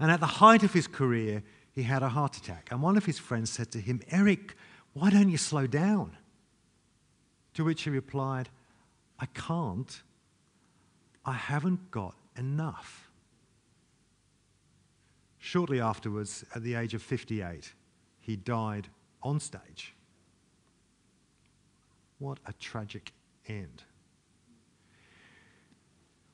And 0.00 0.10
at 0.10 0.18
the 0.18 0.26
height 0.26 0.64
of 0.64 0.72
his 0.72 0.88
career, 0.88 1.44
he 1.70 1.84
had 1.84 2.02
a 2.02 2.08
heart 2.08 2.36
attack. 2.36 2.68
And 2.72 2.82
one 2.82 2.96
of 2.96 3.06
his 3.06 3.20
friends 3.20 3.50
said 3.50 3.70
to 3.70 3.78
him, 3.78 4.02
Eric, 4.10 4.56
why 4.94 5.10
don't 5.10 5.30
you 5.30 5.38
slow 5.38 5.68
down? 5.68 6.16
To 7.54 7.64
which 7.64 7.82
he 7.82 7.90
replied, 7.90 8.48
I 9.20 9.26
can't. 9.26 10.02
I 11.24 11.34
haven't 11.34 11.92
got 11.92 12.14
enough. 12.36 13.08
Shortly 15.38 15.80
afterwards, 15.80 16.44
at 16.54 16.64
the 16.64 16.74
age 16.74 16.94
of 16.94 17.02
58, 17.02 17.72
he 18.18 18.34
died 18.34 18.88
on 19.22 19.38
stage. 19.38 19.94
What 22.20 22.38
a 22.46 22.52
tragic 22.52 23.12
end. 23.48 23.82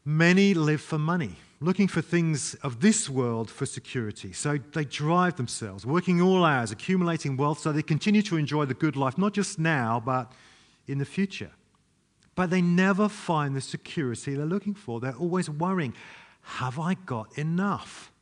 Many 0.05 0.53
live 0.53 0.81
for 0.81 0.99
money, 0.99 1.37
looking 1.61 1.89
for 1.89 2.03
things 2.03 2.55
of 2.57 2.81
this 2.81 3.09
world 3.09 3.51
for 3.51 3.67
security. 3.67 4.33
So 4.33 4.59
they 4.73 4.85
drive 4.85 5.37
themselves, 5.37 5.87
working 5.87 6.21
all 6.21 6.45
hours, 6.45 6.73
accumulating 6.73 7.37
wealth 7.37 7.61
so 7.61 7.73
they 7.73 7.83
continue 7.83 8.23
to 8.23 8.37
enjoy 8.37 8.67
the 8.67 8.75
good 8.75 8.97
life, 8.97 9.17
not 9.17 9.33
just 9.33 9.59
now, 9.59 10.03
but 10.05 10.33
in 10.89 10.99
the 10.99 11.05
future. 11.05 11.53
But 12.35 12.51
they 12.51 12.61
never 12.61 13.09
find 13.09 13.57
the 13.57 13.61
security 13.61 14.35
they're 14.35 14.45
looking 14.45 14.75
for. 14.75 15.01
They're 15.01 15.15
always 15.15 15.49
worrying 15.49 15.95
have 16.47 16.79
I 16.79 16.95
got 16.95 17.37
enough? 17.37 18.13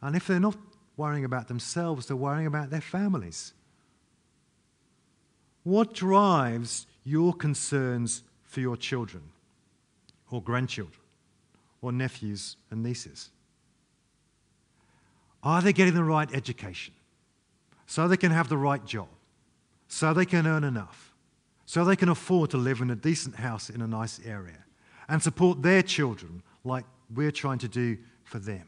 And 0.00 0.14
if 0.14 0.28
they're 0.28 0.38
not 0.38 0.56
worrying 0.96 1.24
about 1.24 1.48
themselves, 1.48 2.06
they're 2.06 2.16
worrying 2.16 2.46
about 2.46 2.70
their 2.70 2.80
families. 2.80 3.54
What 5.64 5.94
drives 5.94 6.86
your 7.04 7.32
concerns 7.32 8.22
for 8.42 8.60
your 8.60 8.76
children 8.76 9.22
or 10.30 10.42
grandchildren 10.42 11.00
or 11.80 11.92
nephews 11.92 12.56
and 12.70 12.82
nieces? 12.82 13.30
Are 15.42 15.60
they 15.60 15.72
getting 15.72 15.94
the 15.94 16.04
right 16.04 16.32
education 16.32 16.94
so 17.86 18.08
they 18.08 18.16
can 18.16 18.32
have 18.32 18.48
the 18.48 18.56
right 18.56 18.84
job, 18.84 19.08
so 19.88 20.14
they 20.14 20.24
can 20.24 20.46
earn 20.46 20.64
enough, 20.64 21.14
so 21.66 21.84
they 21.84 21.96
can 21.96 22.08
afford 22.08 22.50
to 22.50 22.56
live 22.56 22.80
in 22.80 22.90
a 22.90 22.96
decent 22.96 23.36
house 23.36 23.68
in 23.68 23.82
a 23.82 23.86
nice 23.86 24.20
area 24.24 24.64
and 25.08 25.22
support 25.22 25.62
their 25.62 25.82
children 25.82 26.42
like 26.64 26.84
we're 27.14 27.32
trying 27.32 27.58
to 27.58 27.68
do 27.68 27.98
for 28.24 28.38
them? 28.38 28.66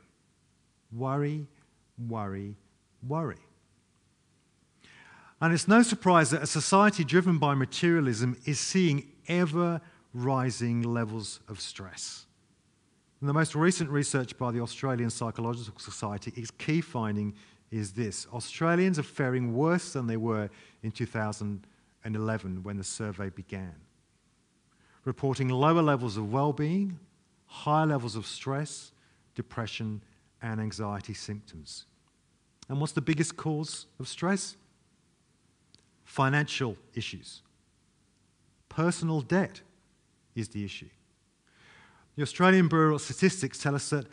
Worry, 0.92 1.46
worry, 2.08 2.56
worry. 3.06 3.38
And 5.44 5.52
it's 5.52 5.68
no 5.68 5.82
surprise 5.82 6.30
that 6.30 6.42
a 6.42 6.46
society 6.46 7.04
driven 7.04 7.36
by 7.36 7.54
materialism 7.54 8.34
is 8.46 8.58
seeing 8.58 9.12
ever 9.28 9.78
rising 10.14 10.80
levels 10.80 11.40
of 11.48 11.60
stress. 11.60 12.24
And 13.20 13.28
the 13.28 13.34
most 13.34 13.54
recent 13.54 13.90
research 13.90 14.38
by 14.38 14.52
the 14.52 14.60
Australian 14.60 15.10
Psychological 15.10 15.78
Society, 15.78 16.32
its 16.34 16.50
key 16.50 16.80
finding 16.80 17.34
is 17.70 17.92
this 17.92 18.26
Australians 18.32 18.98
are 18.98 19.02
faring 19.02 19.54
worse 19.54 19.92
than 19.92 20.06
they 20.06 20.16
were 20.16 20.48
in 20.82 20.90
2011 20.90 22.62
when 22.62 22.78
the 22.78 22.82
survey 22.82 23.28
began, 23.28 23.74
reporting 25.04 25.50
lower 25.50 25.82
levels 25.82 26.16
of 26.16 26.32
well 26.32 26.54
being, 26.54 26.98
higher 27.44 27.84
levels 27.84 28.16
of 28.16 28.26
stress, 28.26 28.92
depression, 29.34 30.00
and 30.40 30.58
anxiety 30.58 31.12
symptoms. 31.12 31.84
And 32.70 32.80
what's 32.80 32.94
the 32.94 33.02
biggest 33.02 33.36
cause 33.36 33.84
of 34.00 34.08
stress? 34.08 34.56
Financial 36.04 36.76
issues. 36.94 37.42
Personal 38.68 39.20
debt 39.20 39.60
is 40.34 40.48
the 40.48 40.64
issue. 40.64 40.88
The 42.16 42.22
Australian 42.22 42.68
Bureau 42.68 42.94
of 42.94 43.00
Statistics 43.00 43.58
tell 43.58 43.74
us 43.74 43.90
that 43.90 44.06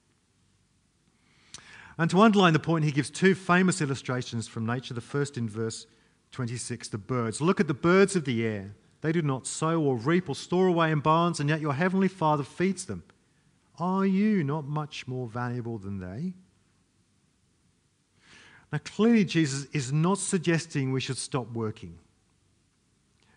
And 1.98 2.10
to 2.12 2.22
underline 2.22 2.54
the 2.54 2.60
point, 2.60 2.86
he 2.86 2.92
gives 2.92 3.10
two 3.10 3.36
famous 3.36 3.82
illustrations 3.82 4.48
from 4.48 4.66
nature. 4.66 4.94
The 4.94 5.02
first 5.02 5.38
in 5.38 5.50
verse 5.50 5.86
26, 6.32 6.88
the 6.88 6.98
birds. 6.98 7.42
Look 7.42 7.60
at 7.60 7.68
the 7.68 7.74
birds 7.74 8.16
of 8.16 8.24
the 8.24 8.46
air. 8.46 8.74
They 9.02 9.12
do 9.12 9.22
not 9.22 9.46
sow 9.46 9.82
or 9.82 9.98
reap 9.98 10.30
or 10.30 10.36
store 10.36 10.68
away 10.68 10.92
in 10.92 11.02
barns, 11.02 11.42
and 11.42 11.50
yet 11.50 11.60
your 11.60 11.74
heavenly 11.74 12.08
Father 12.08 12.44
feeds 12.44 12.86
them. 12.86 13.04
Are 13.80 14.06
you 14.06 14.46
not 14.46 14.66
much 14.66 15.10
more 15.10 15.28
valuable 15.28 15.78
than 15.78 16.00
they? 16.00 16.36
Now, 18.72 18.80
clearly, 18.84 19.26
Jesus 19.26 19.66
is 19.74 19.92
not 19.92 20.20
suggesting 20.20 20.92
we 20.92 21.02
should 21.02 21.18
stop 21.18 21.52
working. 21.52 21.98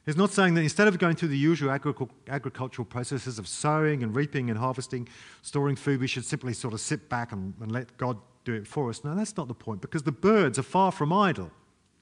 He's 0.04 0.16
not 0.16 0.30
saying 0.30 0.54
that 0.54 0.62
instead 0.62 0.88
of 0.88 0.98
going 0.98 1.14
through 1.14 1.28
the 1.28 1.38
usual 1.38 1.70
agricultural 1.70 2.84
processes 2.86 3.38
of 3.38 3.46
sowing 3.46 4.02
and 4.02 4.14
reaping 4.14 4.50
and 4.50 4.58
harvesting, 4.58 5.08
storing 5.42 5.76
food, 5.76 6.00
we 6.00 6.08
should 6.08 6.24
simply 6.24 6.52
sort 6.52 6.74
of 6.74 6.80
sit 6.80 7.08
back 7.08 7.30
and, 7.30 7.54
and 7.60 7.70
let 7.70 7.96
God 7.98 8.18
do 8.44 8.52
it 8.52 8.66
for 8.66 8.90
us. 8.90 9.04
No, 9.04 9.14
that's 9.14 9.36
not 9.36 9.46
the 9.46 9.54
point 9.54 9.80
because 9.80 10.02
the 10.02 10.12
birds 10.12 10.58
are 10.58 10.64
far 10.64 10.90
from 10.90 11.12
idle, 11.12 11.52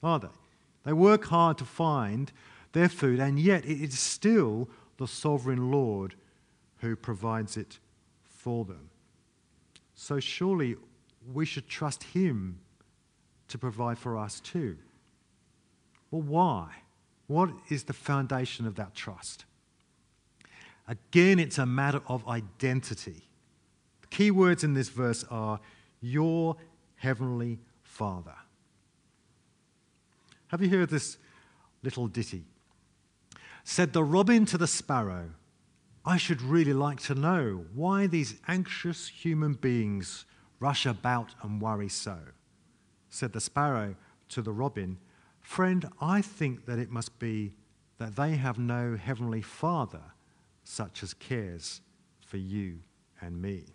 are 0.01 0.19
they? 0.19 0.27
They 0.83 0.93
work 0.93 1.25
hard 1.25 1.59
to 1.59 1.65
find 1.65 2.31
their 2.71 2.89
food, 2.89 3.19
and 3.19 3.39
yet 3.39 3.65
it 3.65 3.81
is 3.81 3.99
still 3.99 4.67
the 4.97 5.07
sovereign 5.07 5.69
Lord 5.69 6.15
who 6.79 6.95
provides 6.95 7.55
it 7.55 7.77
for 8.25 8.65
them. 8.65 8.89
So 9.93 10.19
surely 10.19 10.75
we 11.31 11.45
should 11.45 11.67
trust 11.67 12.01
Him 12.03 12.59
to 13.51 13.57
provide 13.57 13.97
for 13.97 14.17
us 14.17 14.39
too. 14.39 14.77
Well, 16.09 16.21
why? 16.21 16.69
What 17.27 17.51
is 17.69 17.83
the 17.83 17.93
foundation 17.93 18.65
of 18.65 18.75
that 18.75 18.93
trust? 18.93 19.45
Again, 20.87 21.39
it's 21.39 21.57
a 21.57 21.65
matter 21.65 22.01
of 22.07 22.27
identity. 22.27 23.23
The 24.01 24.07
key 24.07 24.31
words 24.31 24.63
in 24.63 24.73
this 24.73 24.89
verse 24.89 25.23
are 25.29 25.59
your 26.01 26.57
heavenly 26.95 27.59
Father. 27.83 28.35
Have 30.47 30.61
you 30.61 30.69
heard 30.69 30.89
this 30.89 31.17
little 31.83 32.07
ditty? 32.07 32.43
Said 33.63 33.93
the 33.93 34.03
robin 34.03 34.45
to 34.47 34.57
the 34.57 34.67
sparrow, 34.67 35.29
I 36.03 36.17
should 36.17 36.41
really 36.41 36.73
like 36.73 36.99
to 37.01 37.15
know 37.15 37.65
why 37.73 38.07
these 38.07 38.35
anxious 38.47 39.07
human 39.07 39.53
beings 39.53 40.25
rush 40.59 40.85
about 40.85 41.35
and 41.41 41.61
worry 41.61 41.89
so. 41.89 42.17
Said 43.11 43.33
the 43.33 43.39
sparrow 43.39 43.95
to 44.29 44.41
the 44.41 44.51
robin, 44.51 44.97
Friend, 45.41 45.87
I 45.99 46.21
think 46.21 46.65
that 46.65 46.79
it 46.79 46.89
must 46.89 47.19
be 47.19 47.53
that 47.97 48.15
they 48.15 48.31
have 48.31 48.57
no 48.57 48.95
heavenly 48.95 49.41
Father 49.41 50.01
such 50.63 51.03
as 51.03 51.13
cares 51.13 51.81
for 52.25 52.37
you 52.37 52.79
and 53.19 53.41
me. 53.41 53.65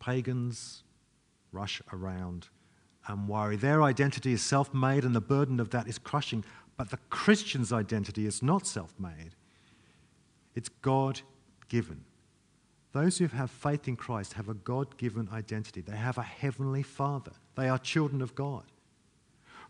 Pagans 0.00 0.82
rush 1.52 1.82
around 1.92 2.48
and 3.06 3.28
worry. 3.28 3.56
Their 3.56 3.82
identity 3.82 4.32
is 4.32 4.42
self 4.42 4.72
made, 4.72 5.04
and 5.04 5.14
the 5.14 5.20
burden 5.20 5.60
of 5.60 5.70
that 5.70 5.86
is 5.86 5.98
crushing. 5.98 6.44
But 6.76 6.90
the 6.90 6.98
Christian's 7.10 7.72
identity 7.72 8.26
is 8.26 8.42
not 8.42 8.66
self 8.66 8.94
made, 8.98 9.36
it's 10.54 10.68
God 10.68 11.20
given. 11.68 12.04
Those 12.92 13.18
who 13.18 13.26
have 13.26 13.50
faith 13.50 13.88
in 13.88 13.96
Christ 13.96 14.34
have 14.34 14.48
a 14.48 14.54
God 14.54 14.96
given 14.96 15.28
identity. 15.32 15.80
They 15.80 15.96
have 15.96 16.16
a 16.16 16.22
heavenly 16.22 16.82
Father. 16.82 17.32
They 17.56 17.68
are 17.68 17.78
children 17.78 18.22
of 18.22 18.34
God. 18.34 18.64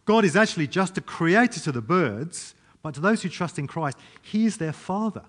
God 0.05 0.25
is 0.25 0.37
actually 0.37 0.67
just 0.67 0.99
a 0.99 1.01
creator 1.01 1.61
to 1.61 1.73
the 1.73 1.81
birds, 1.81 2.55
but 2.83 2.95
to 2.95 3.01
those 3.01 3.23
who 3.23 3.29
trust 3.29 3.59
in 3.59 3.67
Christ, 3.67 3.97
He 4.23 4.47
is 4.47 4.59
their 4.59 4.73
Father. 4.73 5.25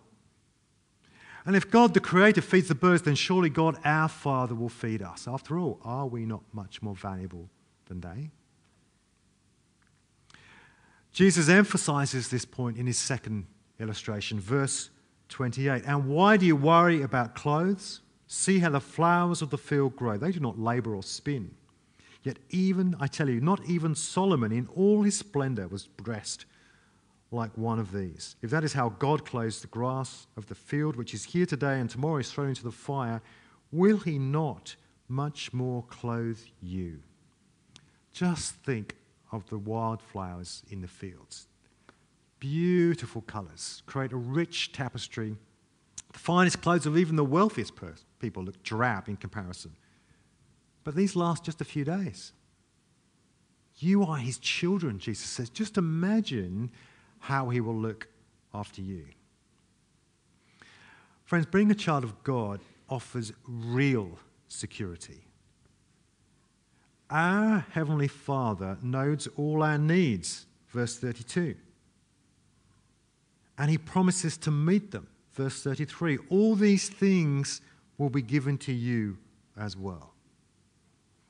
And 1.45 1.55
if 1.55 1.69
God 1.69 1.93
the 1.93 1.99
Creator 1.99 2.41
feeds 2.41 2.67
the 2.67 2.75
birds, 2.75 3.03
then 3.03 3.15
surely 3.15 3.49
God 3.49 3.77
our 3.85 4.09
Father 4.09 4.55
will 4.55 4.69
feed 4.69 5.01
us. 5.01 5.27
After 5.27 5.59
all, 5.59 5.79
are 5.83 6.07
we 6.07 6.25
not 6.25 6.41
much 6.51 6.81
more 6.81 6.95
valuable 6.95 7.49
than 7.85 8.01
they? 8.01 8.31
Jesus 11.13 11.47
emphasizes 11.47 12.29
this 12.29 12.43
point 12.43 12.77
in 12.77 12.87
his 12.87 12.97
second 12.97 13.45
illustration, 13.79 14.39
verse 14.39 14.89
28. 15.29 15.83
And 15.85 16.09
why 16.09 16.35
do 16.35 16.45
you 16.45 16.55
worry 16.55 17.03
about 17.03 17.35
clothes? 17.35 18.01
See 18.27 18.59
how 18.59 18.71
the 18.71 18.81
flowers 18.81 19.41
of 19.41 19.51
the 19.51 19.57
field 19.57 19.95
grow. 19.95 20.17
They 20.17 20.31
do 20.31 20.39
not 20.39 20.59
labor 20.59 20.95
or 20.95 21.03
spin. 21.03 21.51
Yet, 22.25 22.39
even, 22.49 22.95
I 22.99 23.05
tell 23.05 23.29
you, 23.29 23.39
not 23.39 23.63
even 23.65 23.93
Solomon 23.93 24.51
in 24.51 24.67
all 24.75 25.03
his 25.03 25.15
splendor 25.15 25.67
was 25.67 25.89
dressed 26.03 26.45
like 27.31 27.55
one 27.55 27.77
of 27.77 27.91
these. 27.91 28.35
If 28.41 28.49
that 28.49 28.63
is 28.63 28.73
how 28.73 28.89
God 28.89 29.25
clothes 29.25 29.61
the 29.61 29.67
grass 29.67 30.25
of 30.35 30.47
the 30.47 30.55
field, 30.55 30.95
which 30.95 31.13
is 31.13 31.23
here 31.23 31.45
today 31.45 31.79
and 31.79 31.87
tomorrow 31.87 32.17
is 32.17 32.31
thrown 32.31 32.49
into 32.49 32.63
the 32.63 32.71
fire, 32.71 33.21
will 33.71 33.97
he 33.97 34.17
not 34.17 34.75
much 35.07 35.53
more 35.53 35.83
clothe 35.83 36.39
you? 36.63 36.99
Just 38.11 38.55
think 38.55 38.95
of 39.31 39.47
the 39.49 39.59
wildflowers 39.59 40.63
in 40.71 40.81
the 40.81 40.87
fields. 40.87 41.45
Beautiful 42.39 43.21
colors 43.21 43.83
create 43.85 44.13
a 44.13 44.17
rich 44.17 44.71
tapestry. 44.71 45.35
The 46.11 46.19
finest 46.19 46.59
clothes 46.63 46.87
of 46.87 46.97
even 46.97 47.17
the 47.17 47.23
wealthiest 47.23 47.73
people 48.17 48.43
look 48.43 48.63
drab 48.63 49.09
in 49.09 49.17
comparison. 49.17 49.75
But 50.85 50.95
these 50.95 51.15
last 51.17 51.43
just 51.43 51.59
a 51.59 51.65
few 51.65 51.83
days. 51.83 52.31
You 53.79 54.03
are 54.03 54.17
his 54.17 54.37
children, 54.37 54.99
Jesus 54.99 55.27
says. 55.27 55.49
Just 55.49 55.77
imagine 55.77 56.71
how 57.19 57.49
he 57.49 57.59
will 57.59 57.75
look 57.75 58.07
after 58.53 58.81
you. 58.81 59.07
Friends, 61.25 61.47
being 61.47 61.71
a 61.71 61.75
child 61.75 62.05
of 62.05 62.23
God 62.23 62.61
offers 62.87 63.33
real 63.47 64.17
security. 64.47 65.25
Our 67.09 67.65
Heavenly 67.71 68.07
Father 68.07 68.77
knows 68.81 69.27
all 69.35 69.63
our 69.63 69.77
needs, 69.77 70.45
verse 70.69 70.97
32. 70.97 71.55
And 73.57 73.71
He 73.71 73.77
promises 73.77 74.37
to 74.37 74.51
meet 74.51 74.91
them, 74.91 75.07
verse 75.33 75.61
33. 75.61 76.19
All 76.29 76.55
these 76.55 76.89
things 76.89 77.61
will 77.97 78.09
be 78.09 78.21
given 78.21 78.57
to 78.59 78.73
you 78.73 79.17
as 79.57 79.75
well. 79.75 80.14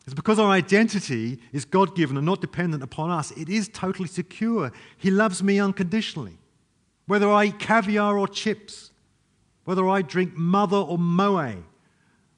It's 0.05 0.13
because 0.13 0.37
our 0.37 0.51
identity 0.51 1.39
is 1.51 1.65
God 1.65 1.95
given 1.95 2.15
and 2.15 2.25
not 2.25 2.39
dependent 2.39 2.83
upon 2.83 3.09
us. 3.09 3.31
It 3.31 3.49
is 3.49 3.67
totally 3.67 4.07
secure. 4.07 4.71
He 4.97 5.09
loves 5.09 5.41
me 5.41 5.59
unconditionally. 5.59 6.37
Whether 7.07 7.29
I 7.29 7.45
eat 7.45 7.59
caviar 7.59 8.17
or 8.17 8.27
chips, 8.27 8.91
whether 9.63 9.87
I 9.87 10.03
drink 10.03 10.37
mother 10.37 10.77
or 10.77 10.99
moe, 10.99 11.63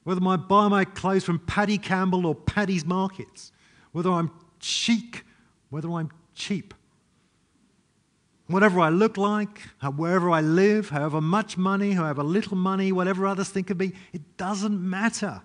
whether 0.04 0.26
I 0.26 0.36
buy 0.36 0.68
my 0.68 0.84
clothes 0.86 1.24
from 1.24 1.40
Paddy 1.40 1.76
Campbell 1.76 2.24
or 2.24 2.34
Paddy's 2.34 2.86
Markets, 2.86 3.52
whether 3.92 4.10
I'm 4.10 4.30
chic, 4.60 5.24
whether 5.68 5.90
I'm 5.90 6.10
cheap. 6.34 6.72
Whatever 8.46 8.80
I 8.80 8.88
look 8.88 9.18
like, 9.18 9.60
wherever 9.96 10.30
I 10.30 10.40
live, 10.40 10.88
however 10.88 11.20
much 11.20 11.58
money, 11.58 11.92
however 11.92 12.22
little 12.22 12.56
money, 12.56 12.92
whatever 12.92 13.26
others 13.26 13.50
think 13.50 13.68
of 13.68 13.78
me, 13.78 13.92
it 14.14 14.38
doesn't 14.38 14.80
matter. 14.80 15.42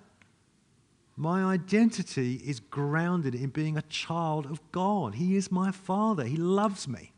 My 1.16 1.44
identity 1.44 2.42
is 2.44 2.60
grounded 2.60 3.36
in 3.36 3.50
being 3.50 3.78
a 3.78 3.84
child 3.84 4.46
of 4.48 4.60
God. 4.72 5.16
He 5.16 5.36
is 5.36 5.52
my 5.52 5.72
Father, 5.72 6.24
He 6.24 6.38
loves 6.38 6.88
me. 6.88 7.12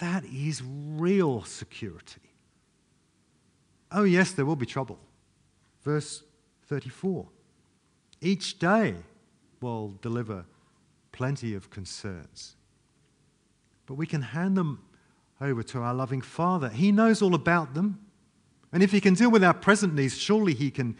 That 0.00 0.24
is 0.24 0.62
real 0.64 1.42
security. 1.44 2.20
Oh, 3.90 4.04
yes, 4.04 4.32
there 4.32 4.44
will 4.44 4.56
be 4.56 4.66
trouble. 4.66 4.98
Verse 5.82 6.24
34 6.66 7.26
Each 8.20 8.58
day 8.58 8.96
will 9.60 9.94
deliver 10.02 10.44
plenty 11.12 11.54
of 11.54 11.70
concerns, 11.70 12.56
but 13.86 13.94
we 13.94 14.06
can 14.06 14.22
hand 14.22 14.56
them 14.56 14.82
over 15.40 15.62
to 15.62 15.80
our 15.80 15.94
loving 15.94 16.20
Father. 16.20 16.68
He 16.68 16.92
knows 16.92 17.22
all 17.22 17.34
about 17.34 17.74
them. 17.74 18.00
And 18.72 18.82
if 18.82 18.92
He 18.92 19.00
can 19.00 19.14
deal 19.14 19.30
with 19.30 19.42
our 19.42 19.54
present 19.54 19.94
needs, 19.94 20.18
surely 20.18 20.52
He 20.52 20.70
can 20.70 20.96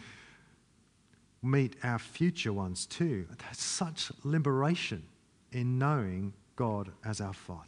meet 1.41 1.75
our 1.83 1.99
future 1.99 2.53
ones 2.53 2.85
too. 2.85 3.25
There's 3.37 3.59
such 3.59 4.11
liberation 4.23 5.03
in 5.51 5.79
knowing 5.79 6.33
God 6.55 6.91
as 7.05 7.21
our 7.21 7.33
Father. 7.33 7.63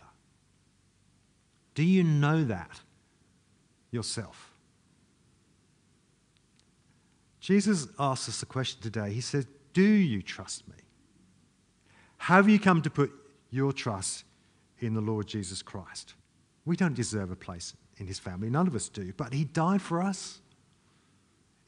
Do 1.73 1.83
you 1.83 2.03
know 2.03 2.43
that 2.43 2.81
yourself? 3.91 4.51
Jesus 7.39 7.87
asks 7.97 8.29
us 8.29 8.43
a 8.43 8.45
question 8.45 8.81
today. 8.81 9.11
He 9.13 9.21
says, 9.21 9.47
Do 9.73 9.81
you 9.81 10.21
trust 10.21 10.67
me? 10.67 10.75
Have 12.17 12.47
you 12.47 12.59
come 12.59 12.81
to 12.83 12.89
put 12.89 13.11
your 13.49 13.73
trust 13.73 14.25
in 14.79 14.93
the 14.93 15.01
Lord 15.01 15.27
Jesus 15.27 15.61
Christ? 15.61 16.13
We 16.65 16.75
don't 16.75 16.93
deserve 16.93 17.31
a 17.31 17.35
place 17.35 17.73
in 17.97 18.07
his 18.07 18.19
family, 18.19 18.49
none 18.49 18.67
of 18.67 18.75
us 18.75 18.89
do, 18.89 19.13
but 19.15 19.33
he 19.33 19.43
died 19.43 19.81
for 19.81 20.01
us. 20.01 20.40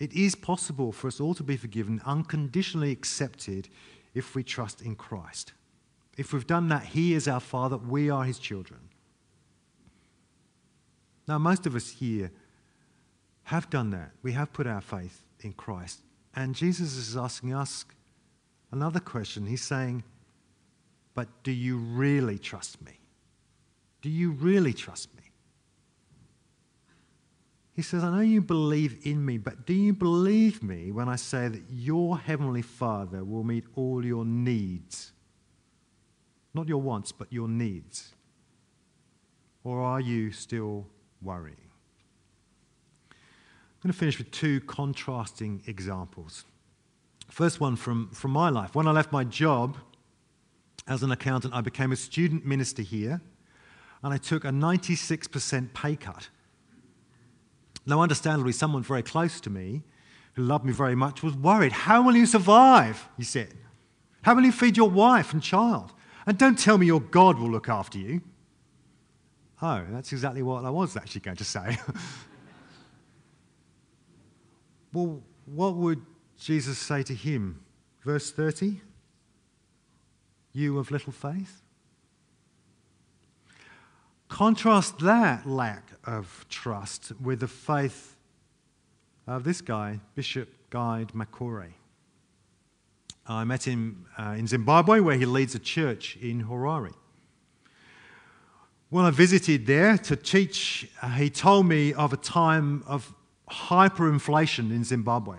It 0.03 0.11
is 0.11 0.35
possible 0.35 0.91
for 0.91 1.07
us 1.07 1.21
all 1.21 1.33
to 1.33 1.43
be 1.43 1.55
forgiven, 1.55 2.01
unconditionally 2.05 2.91
accepted, 2.91 3.69
if 4.13 4.35
we 4.35 4.43
trust 4.43 4.81
in 4.81 4.97
Christ. 4.97 5.53
If 6.17 6.33
we've 6.33 6.45
done 6.45 6.67
that, 6.67 6.87
He 6.87 7.13
is 7.13 7.25
our 7.25 7.39
Father, 7.39 7.77
we 7.77 8.09
are 8.09 8.25
His 8.25 8.37
children. 8.37 8.81
Now, 11.25 11.37
most 11.37 11.65
of 11.65 11.73
us 11.73 11.87
here 11.87 12.31
have 13.43 13.69
done 13.69 13.91
that. 13.91 14.11
We 14.23 14.33
have 14.33 14.51
put 14.51 14.67
our 14.67 14.81
faith 14.81 15.23
in 15.39 15.53
Christ. 15.53 16.01
And 16.35 16.53
Jesus 16.53 16.97
is 16.97 17.15
asking 17.15 17.53
us 17.53 17.85
another 18.73 18.99
question. 18.99 19.45
He's 19.45 19.63
saying, 19.63 20.03
But 21.13 21.29
do 21.43 21.51
you 21.53 21.77
really 21.77 22.37
trust 22.37 22.81
me? 22.81 22.99
Do 24.01 24.09
you 24.09 24.31
really 24.31 24.73
trust 24.73 25.12
me? 25.12 25.12
He 27.75 27.81
says, 27.81 28.03
I 28.03 28.11
know 28.15 28.21
you 28.21 28.41
believe 28.41 28.99
in 29.03 29.25
me, 29.25 29.39
but 29.39 29.65
do 29.65 29.73
you 29.73 29.93
believe 29.93 30.61
me 30.61 30.91
when 30.91 31.09
I 31.09 31.15
say 31.15 31.47
that 31.47 31.63
your 31.71 32.19
heavenly 32.19 32.61
Father 32.61 33.23
will 33.23 33.43
meet 33.43 33.65
all 33.75 34.05
your 34.05 34.25
needs? 34.25 35.11
Not 36.53 36.67
your 36.67 36.81
wants, 36.81 37.11
but 37.11 37.33
your 37.33 37.47
needs. 37.47 38.13
Or 39.63 39.81
are 39.81 39.99
you 39.99 40.31
still 40.31 40.85
worrying? 41.21 41.57
I'm 43.11 43.89
going 43.89 43.93
to 43.93 43.97
finish 43.97 44.19
with 44.19 44.29
two 44.29 44.61
contrasting 44.61 45.63
examples. 45.65 46.45
First 47.29 47.59
one 47.59 47.75
from, 47.75 48.09
from 48.11 48.31
my 48.31 48.49
life. 48.49 48.75
When 48.75 48.87
I 48.87 48.91
left 48.91 49.11
my 49.11 49.23
job 49.23 49.77
as 50.87 51.01
an 51.01 51.11
accountant, 51.11 51.55
I 51.55 51.61
became 51.61 51.91
a 51.91 51.95
student 51.95 52.45
minister 52.45 52.83
here, 52.83 53.19
and 54.03 54.13
I 54.13 54.17
took 54.17 54.45
a 54.45 54.49
96% 54.49 55.73
pay 55.73 55.95
cut. 55.95 56.29
Now, 57.85 58.01
understandably, 58.01 58.53
someone 58.53 58.83
very 58.83 59.03
close 59.03 59.41
to 59.41 59.49
me 59.49 59.83
who 60.33 60.43
loved 60.43 60.65
me 60.65 60.73
very 60.73 60.95
much 60.95 61.21
was 61.21 61.35
worried. 61.35 61.71
How 61.71 62.01
will 62.01 62.15
you 62.15 62.25
survive? 62.25 63.07
He 63.17 63.23
said. 63.23 63.53
How 64.23 64.35
will 64.35 64.43
you 64.43 64.51
feed 64.51 64.77
your 64.77 64.89
wife 64.89 65.33
and 65.33 65.43
child? 65.43 65.93
And 66.25 66.37
don't 66.37 66.57
tell 66.57 66.77
me 66.77 66.85
your 66.85 67.01
God 67.01 67.37
will 67.37 67.51
look 67.51 67.67
after 67.67 67.97
you. 67.97 68.21
Oh, 69.61 69.83
that's 69.91 70.11
exactly 70.11 70.41
what 70.41 70.65
I 70.65 70.69
was 70.69 70.97
actually 70.97 71.21
going 71.21 71.37
to 71.37 71.43
say. 71.43 71.77
well, 74.93 75.21
what 75.45 75.75
would 75.75 76.01
Jesus 76.37 76.77
say 76.77 77.03
to 77.03 77.13
him? 77.13 77.61
Verse 78.03 78.31
30 78.31 78.81
You 80.51 80.79
of 80.79 80.91
little 80.91 81.13
faith? 81.13 81.62
Contrast 84.33 84.97
that 84.97 85.47
lack 85.47 85.91
of 86.05 86.47
trust 86.49 87.11
with 87.21 87.41
the 87.41 87.47
faith 87.47 88.15
of 89.27 89.43
this 89.43 89.61
guy, 89.61 89.99
Bishop 90.15 90.49
Guy 90.71 91.05
Makaroi. 91.13 91.73
I 93.27 93.43
met 93.43 93.67
him 93.67 94.07
uh, 94.17 94.33
in 94.35 94.47
Zimbabwe, 94.47 95.01
where 95.01 95.17
he 95.17 95.27
leads 95.27 95.53
a 95.53 95.59
church 95.59 96.17
in 96.19 96.45
Harare. 96.45 96.95
When 98.89 99.05
I 99.05 99.11
visited 99.11 99.67
there 99.67 99.99
to 99.99 100.15
teach, 100.15 100.89
uh, 101.03 101.09
he 101.09 101.29
told 101.29 101.67
me 101.67 101.93
of 101.93 102.11
a 102.11 102.17
time 102.17 102.83
of 102.87 103.13
hyperinflation 103.51 104.71
in 104.71 104.83
Zimbabwe, 104.83 105.37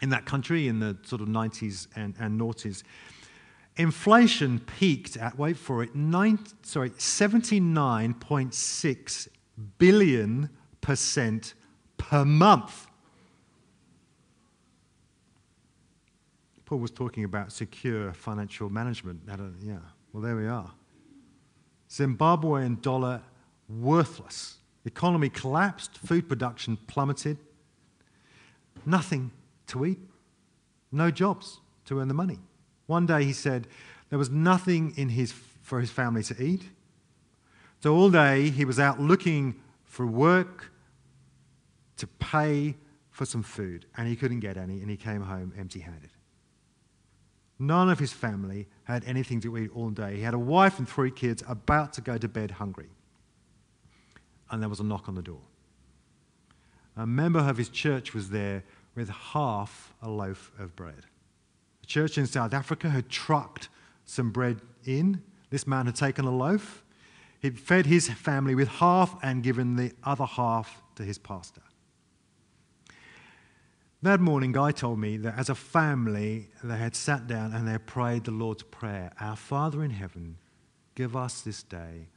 in 0.00 0.08
that 0.08 0.24
country 0.24 0.68
in 0.68 0.78
the 0.78 0.96
sort 1.02 1.20
of 1.20 1.28
90s 1.28 1.88
and, 1.94 2.14
and 2.18 2.40
noughties. 2.40 2.82
Inflation 3.76 4.60
peaked 4.60 5.16
at, 5.16 5.36
wait 5.36 5.56
for 5.56 5.82
it, 5.82 5.96
nine, 5.96 6.38
sorry, 6.62 6.90
79.6 6.90 9.28
billion 9.78 10.48
percent 10.80 11.54
per 11.96 12.24
month. 12.24 12.86
Paul 16.66 16.78
was 16.78 16.92
talking 16.92 17.24
about 17.24 17.50
secure 17.52 18.12
financial 18.12 18.70
management. 18.70 19.22
Uh, 19.30 19.36
yeah, 19.60 19.78
well, 20.12 20.22
there 20.22 20.36
we 20.36 20.46
are. 20.46 20.70
Zimbabwean 21.90 22.80
dollar 22.80 23.22
worthless. 23.68 24.58
Economy 24.84 25.28
collapsed, 25.28 25.98
food 25.98 26.28
production 26.28 26.78
plummeted. 26.86 27.38
Nothing 28.86 29.32
to 29.68 29.86
eat, 29.86 29.98
no 30.92 31.10
jobs 31.10 31.60
to 31.86 32.00
earn 32.00 32.08
the 32.08 32.14
money. 32.14 32.38
One 32.86 33.06
day 33.06 33.24
he 33.24 33.32
said 33.32 33.66
there 34.10 34.18
was 34.18 34.30
nothing 34.30 34.92
in 34.96 35.08
his, 35.10 35.32
for 35.62 35.80
his 35.80 35.90
family 35.90 36.22
to 36.24 36.42
eat. 36.42 36.68
So 37.80 37.94
all 37.94 38.10
day 38.10 38.50
he 38.50 38.64
was 38.64 38.78
out 38.78 39.00
looking 39.00 39.56
for 39.84 40.06
work 40.06 40.72
to 41.96 42.06
pay 42.06 42.76
for 43.10 43.24
some 43.24 43.42
food, 43.42 43.86
and 43.96 44.08
he 44.08 44.16
couldn't 44.16 44.40
get 44.40 44.56
any, 44.56 44.80
and 44.80 44.90
he 44.90 44.96
came 44.96 45.22
home 45.22 45.52
empty 45.56 45.80
handed. 45.80 46.10
None 47.58 47.88
of 47.88 48.00
his 48.00 48.12
family 48.12 48.66
had 48.84 49.04
anything 49.04 49.40
to 49.42 49.56
eat 49.56 49.70
all 49.74 49.90
day. 49.90 50.16
He 50.16 50.22
had 50.22 50.34
a 50.34 50.38
wife 50.38 50.78
and 50.78 50.88
three 50.88 51.12
kids 51.12 51.42
about 51.46 51.92
to 51.94 52.00
go 52.00 52.18
to 52.18 52.28
bed 52.28 52.50
hungry. 52.50 52.90
And 54.50 54.60
there 54.60 54.68
was 54.68 54.80
a 54.80 54.84
knock 54.84 55.08
on 55.08 55.14
the 55.14 55.22
door. 55.22 55.42
A 56.96 57.06
member 57.06 57.38
of 57.38 57.56
his 57.56 57.68
church 57.68 58.14
was 58.14 58.30
there 58.30 58.64
with 58.94 59.08
half 59.08 59.94
a 60.02 60.08
loaf 60.08 60.50
of 60.58 60.74
bread. 60.74 61.06
A 61.84 61.86
church 61.86 62.16
in 62.16 62.26
South 62.26 62.54
Africa 62.54 62.88
had 62.88 63.10
trucked 63.10 63.68
some 64.06 64.30
bread 64.30 64.62
in. 64.86 65.22
This 65.50 65.66
man 65.66 65.84
had 65.84 65.94
taken 65.94 66.24
a 66.24 66.34
loaf. 66.34 66.82
He'd 67.40 67.60
fed 67.60 67.84
his 67.84 68.08
family 68.08 68.54
with 68.54 68.68
half 68.68 69.22
and 69.22 69.42
given 69.42 69.76
the 69.76 69.92
other 70.02 70.24
half 70.24 70.82
to 70.94 71.02
his 71.02 71.18
pastor. 71.18 71.60
That 74.00 74.18
morning, 74.18 74.50
Guy 74.52 74.72
told 74.72 74.98
me 74.98 75.18
that 75.18 75.36
as 75.36 75.50
a 75.50 75.54
family, 75.54 76.48
they 76.62 76.78
had 76.78 76.96
sat 76.96 77.26
down 77.26 77.52
and 77.52 77.68
they 77.68 77.76
prayed 77.76 78.24
the 78.24 78.30
Lord's 78.30 78.62
Prayer 78.62 79.12
Our 79.20 79.36
Father 79.36 79.84
in 79.84 79.90
heaven, 79.90 80.38
give 80.94 81.14
us 81.14 81.42
this 81.42 81.62
day 81.62 82.08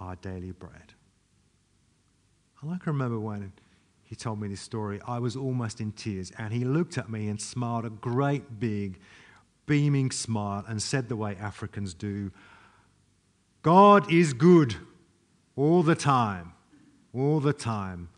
our 0.00 0.16
daily 0.16 0.52
bread. 0.52 0.94
I 2.62 2.78
can 2.78 2.94
remember 2.94 3.20
when 3.20 3.52
he 4.12 4.16
told 4.16 4.38
me 4.38 4.46
this 4.46 4.60
story, 4.60 5.00
I 5.08 5.18
was 5.20 5.36
almost 5.36 5.80
in 5.80 5.90
tears. 5.90 6.32
And 6.36 6.52
he 6.52 6.66
looked 6.66 6.98
at 6.98 7.08
me 7.08 7.28
and 7.28 7.40
smiled 7.40 7.86
a 7.86 7.88
great 7.88 8.60
big, 8.60 8.98
beaming 9.64 10.10
smile 10.10 10.66
and 10.68 10.82
said 10.82 11.08
the 11.08 11.16
way 11.16 11.34
Africans 11.40 11.94
do 11.94 12.30
God 13.62 14.12
is 14.12 14.34
good 14.34 14.76
all 15.56 15.82
the 15.82 15.94
time. 15.94 16.52
All 17.14 17.40
the 17.40 17.54
time. 17.54 18.10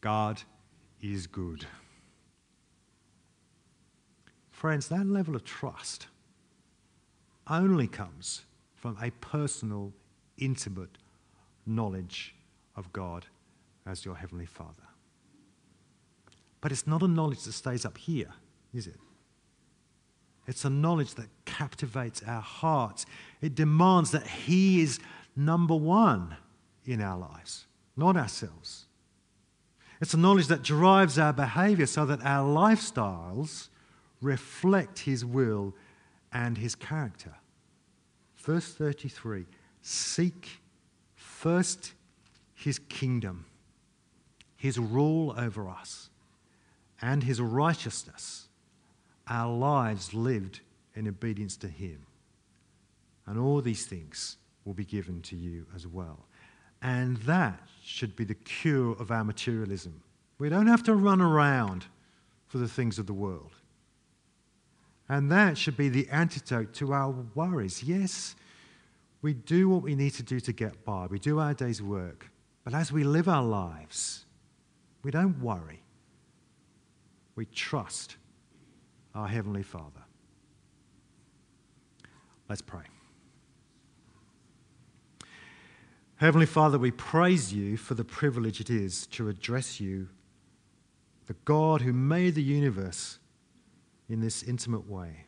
God 0.00 0.40
is 1.02 1.26
good. 1.26 1.66
Friends, 4.50 4.88
that 4.88 5.06
level 5.06 5.36
of 5.36 5.44
trust 5.44 6.06
only 7.50 7.86
comes 7.86 8.46
from 8.74 8.96
a 8.98 9.10
personal, 9.10 9.92
intimate 10.38 10.96
knowledge 11.66 12.34
of 12.76 12.90
God 12.94 13.26
as 13.84 14.06
your 14.06 14.14
Heavenly 14.14 14.46
Father. 14.46 14.83
But 16.64 16.72
it's 16.72 16.86
not 16.86 17.02
a 17.02 17.08
knowledge 17.08 17.42
that 17.42 17.52
stays 17.52 17.84
up 17.84 17.98
here, 17.98 18.30
is 18.72 18.86
it? 18.86 18.96
It's 20.46 20.64
a 20.64 20.70
knowledge 20.70 21.14
that 21.16 21.26
captivates 21.44 22.22
our 22.26 22.40
hearts. 22.40 23.04
It 23.42 23.54
demands 23.54 24.12
that 24.12 24.26
He 24.26 24.80
is 24.80 24.98
number 25.36 25.74
one 25.74 26.38
in 26.86 27.02
our 27.02 27.18
lives, 27.18 27.66
not 27.98 28.16
ourselves. 28.16 28.86
It's 30.00 30.14
a 30.14 30.16
knowledge 30.16 30.46
that 30.46 30.62
drives 30.62 31.18
our 31.18 31.34
behavior 31.34 31.84
so 31.84 32.06
that 32.06 32.24
our 32.24 32.48
lifestyles 32.48 33.68
reflect 34.22 35.00
His 35.00 35.22
will 35.22 35.74
and 36.32 36.56
His 36.56 36.74
character. 36.74 37.34
Verse 38.36 38.72
33 38.72 39.44
Seek 39.82 40.62
first 41.14 41.92
His 42.54 42.78
kingdom, 42.78 43.44
His 44.56 44.78
rule 44.78 45.34
over 45.36 45.68
us 45.68 46.08
and 47.02 47.22
his 47.22 47.40
righteousness, 47.40 48.48
our 49.28 49.52
lives 49.52 50.14
lived 50.14 50.60
in 50.94 51.08
obedience 51.08 51.56
to 51.58 51.68
him. 51.68 52.06
And 53.26 53.38
all 53.38 53.60
these 53.60 53.86
things 53.86 54.36
will 54.64 54.74
be 54.74 54.84
given 54.84 55.22
to 55.22 55.36
you 55.36 55.66
as 55.74 55.86
well. 55.86 56.26
And 56.82 57.16
that 57.18 57.60
should 57.82 58.14
be 58.16 58.24
the 58.24 58.34
cure 58.34 58.92
of 58.98 59.10
our 59.10 59.24
materialism. 59.24 60.02
We 60.38 60.48
don't 60.48 60.66
have 60.66 60.82
to 60.84 60.94
run 60.94 61.20
around 61.20 61.86
for 62.48 62.58
the 62.58 62.68
things 62.68 62.98
of 62.98 63.06
the 63.06 63.14
world. 63.14 63.52
And 65.08 65.30
that 65.30 65.58
should 65.58 65.76
be 65.76 65.88
the 65.88 66.08
antidote 66.10 66.72
to 66.74 66.92
our 66.92 67.14
worries. 67.34 67.82
Yes, 67.82 68.36
we 69.22 69.34
do 69.34 69.68
what 69.68 69.82
we 69.82 69.94
need 69.94 70.12
to 70.14 70.22
do 70.22 70.40
to 70.40 70.52
get 70.52 70.84
by, 70.84 71.06
we 71.06 71.18
do 71.18 71.38
our 71.38 71.54
day's 71.54 71.82
work. 71.82 72.30
But 72.64 72.74
as 72.74 72.90
we 72.90 73.04
live 73.04 73.28
our 73.28 73.42
lives, 73.42 74.24
we 75.02 75.10
don't 75.10 75.40
worry 75.40 75.83
we 77.36 77.46
trust 77.46 78.16
our 79.14 79.28
Heavenly 79.28 79.62
Father. 79.62 80.02
Let's 82.48 82.62
pray. 82.62 82.82
Heavenly 86.16 86.46
Father, 86.46 86.78
we 86.78 86.90
praise 86.90 87.52
you 87.52 87.76
for 87.76 87.94
the 87.94 88.04
privilege 88.04 88.60
it 88.60 88.70
is 88.70 89.06
to 89.08 89.28
address 89.28 89.80
you 89.80 90.08
the 91.26 91.34
God 91.44 91.80
who 91.80 91.92
made 91.92 92.34
the 92.34 92.42
universe 92.42 93.18
in 94.08 94.20
this 94.20 94.42
intimate 94.42 94.88
way, 94.88 95.26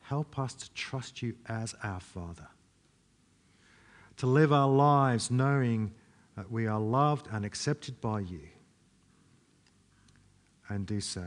help 0.00 0.38
us 0.38 0.54
to 0.54 0.72
trust 0.72 1.22
you 1.22 1.34
as 1.46 1.74
our 1.82 2.00
Father, 2.00 2.48
to 4.16 4.26
live 4.26 4.52
our 4.52 4.68
lives 4.68 5.30
knowing 5.30 5.92
that 6.36 6.50
we 6.50 6.66
are 6.66 6.80
loved 6.80 7.26
and 7.32 7.44
accepted 7.44 8.00
by 8.00 8.20
you, 8.20 8.48
and 10.72 10.86
do 10.86 11.00
so 11.00 11.26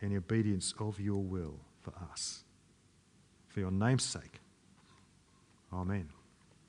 in 0.00 0.16
obedience 0.16 0.72
of 0.78 1.00
your 1.00 1.22
will 1.22 1.58
for 1.80 1.92
us. 2.12 2.44
For 3.48 3.60
your 3.60 3.72
name's 3.72 4.04
sake. 4.04 4.40
Amen. 5.72 6.08